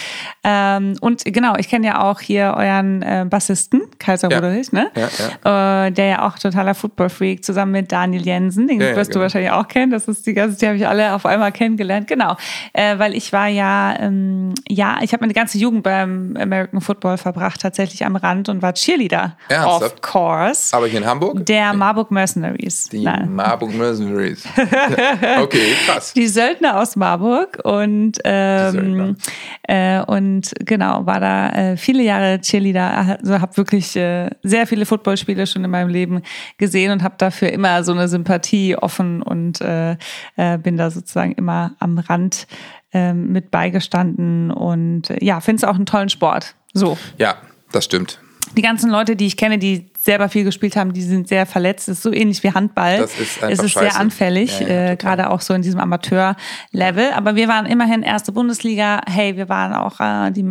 [0.41, 4.37] Ähm, und genau, ich kenne ja auch hier euren äh, Bassisten, Kaiser ja.
[4.37, 4.91] Rudolf, ne?
[4.95, 5.09] Ja,
[5.43, 5.87] ja.
[5.87, 9.13] Äh, der ja auch totaler Football-Freak, zusammen mit Daniel Jensen, den wirst genau.
[9.13, 9.91] du wahrscheinlich auch kennen.
[9.91, 12.07] Das ist die ganze, die habe ich alle auf einmal kennengelernt.
[12.07, 12.37] Genau,
[12.71, 17.17] äh, weil ich war ja, ähm, ja, ich habe meine ganze Jugend beim American Football
[17.17, 19.35] verbracht, tatsächlich am Rand und war Cheerleader.
[19.49, 19.95] Ernsthaft?
[19.95, 20.73] Of course.
[20.75, 21.45] Aber hier in Hamburg?
[21.45, 22.85] Der Marburg Mercenaries.
[22.85, 23.35] Die Nein.
[23.35, 24.45] Marburg Mercenaries.
[25.41, 26.13] okay krass.
[26.13, 29.15] Die Söldner aus Marburg und ähm,
[29.63, 33.17] äh, und genau war da äh, viele Jahre Cheerleader.
[33.19, 36.21] Also habe wirklich äh, sehr viele Footballspiele schon in meinem Leben
[36.57, 39.97] gesehen und habe dafür immer so eine Sympathie offen und äh,
[40.35, 42.47] äh, bin da sozusagen immer am Rand
[42.93, 46.55] äh, mit beigestanden und äh, ja finde es auch einen tollen Sport.
[46.73, 46.97] So.
[47.17, 47.37] Ja,
[47.71, 48.19] das stimmt.
[48.55, 51.87] Die ganzen Leute, die ich kenne, die selber viel gespielt haben, die sind sehr verletzt.
[51.87, 52.97] Das ist so ähnlich wie Handball.
[52.99, 53.91] Das ist einfach es ist scheiße.
[53.91, 57.11] sehr anfällig, ja, ja, äh, gerade auch so in diesem Amateur-Level.
[57.13, 59.01] Aber wir waren immerhin erste Bundesliga.
[59.09, 60.45] Hey, wir waren auch äh, die,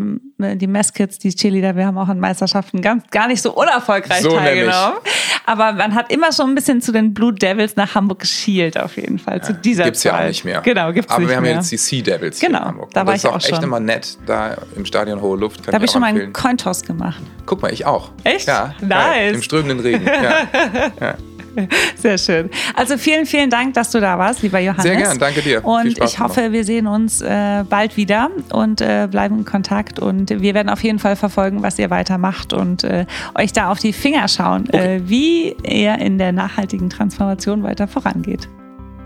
[0.56, 1.76] die Messkids, die Cheerleader.
[1.76, 4.98] Wir haben auch an Meisterschaften ganz gar nicht so unerfolgreich so teilgenommen.
[5.46, 8.96] Aber man hat immer schon ein bisschen zu den Blue Devils nach Hamburg geschielt, auf
[8.96, 9.38] jeden Fall.
[9.38, 10.12] Ja, zu dieser gibt's Zeit.
[10.12, 10.60] ja auch nicht mehr.
[10.60, 11.54] Genau, gibt's Aber nicht wir haben mehr.
[11.54, 12.90] jetzt die Sea Devils genau, hier in Hamburg.
[12.92, 13.64] Da Und war das ich ist auch, auch echt schon.
[13.64, 15.66] immer nett, da im Stadion Hohe Luft.
[15.66, 17.20] Da habe ich schon mal einen Cointoss gemacht.
[17.46, 18.10] Guck mal, ich auch.
[18.24, 18.46] Echt?
[18.46, 18.74] Ja.
[18.80, 19.34] Nice.
[19.34, 20.06] Im strömenden Regen.
[20.06, 20.92] Ja.
[21.00, 21.14] ja.
[21.96, 22.50] Sehr schön.
[22.74, 24.82] Also vielen, vielen Dank, dass du da warst, lieber Johannes.
[24.84, 25.64] Sehr gern, danke dir.
[25.64, 29.98] Und ich hoffe, wir sehen uns äh, bald wieder und äh, bleiben in Kontakt.
[29.98, 33.78] Und wir werden auf jeden Fall verfolgen, was ihr weitermacht und äh, euch da auf
[33.78, 34.96] die Finger schauen, Okay.
[34.96, 38.48] äh, wie ihr in der nachhaltigen Transformation weiter vorangeht.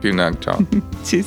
[0.01, 0.59] Vielen Dank, ciao.
[1.05, 1.27] Tschüss.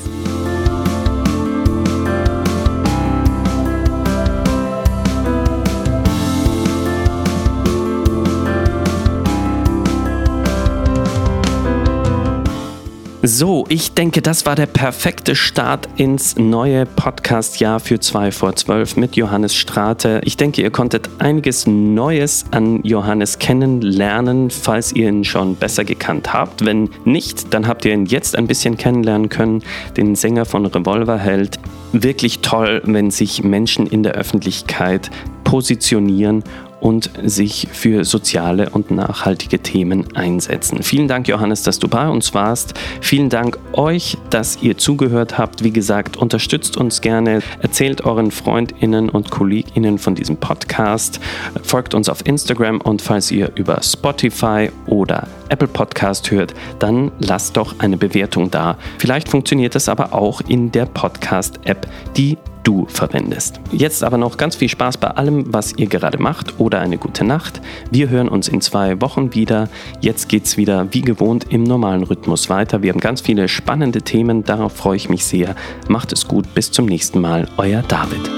[13.22, 18.95] So, ich denke, das war der perfekte Start ins neue Podcast-Jahr für 2 vor 12
[18.95, 20.22] mit Johannes Strate.
[20.24, 26.32] Ich denke, ihr konntet einiges Neues an Johannes kennenlernen, falls ihr ihn schon besser gekannt
[26.32, 26.63] habt.
[26.65, 29.63] Wenn nicht, dann habt ihr ihn jetzt ein bisschen kennenlernen können,
[29.97, 31.59] den Sänger von Revolverheld.
[31.91, 35.11] Wirklich toll, wenn sich Menschen in der Öffentlichkeit
[35.43, 36.41] positionieren
[36.80, 40.84] und sich für soziale und nachhaltige Themen einsetzen.
[40.84, 42.73] Vielen Dank, Johannes, dass du bei uns warst.
[43.01, 45.63] Vielen Dank euch, dass ihr zugehört habt.
[45.63, 51.19] Wie gesagt, unterstützt uns gerne, erzählt euren Freundinnen und Kolleginnen von diesem Podcast,
[51.63, 57.57] folgt uns auf Instagram und falls ihr über Spotify oder Apple Podcast hört, dann lasst
[57.57, 58.77] doch eine Bewertung da.
[58.97, 62.38] Vielleicht funktioniert es aber auch in der Podcast-App, die
[62.70, 63.59] du verwendest.
[63.72, 67.24] Jetzt aber noch ganz viel Spaß bei allem, was ihr gerade macht oder eine gute
[67.24, 67.61] Nacht.
[67.89, 69.70] Wir hören uns in zwei Wochen wieder.
[70.01, 72.84] Jetzt geht es wieder wie gewohnt im normalen Rhythmus weiter.
[72.84, 75.55] Wir haben ganz viele spannende Themen, darauf freue ich mich sehr.
[75.88, 78.30] Macht es gut, bis zum nächsten Mal, euer David.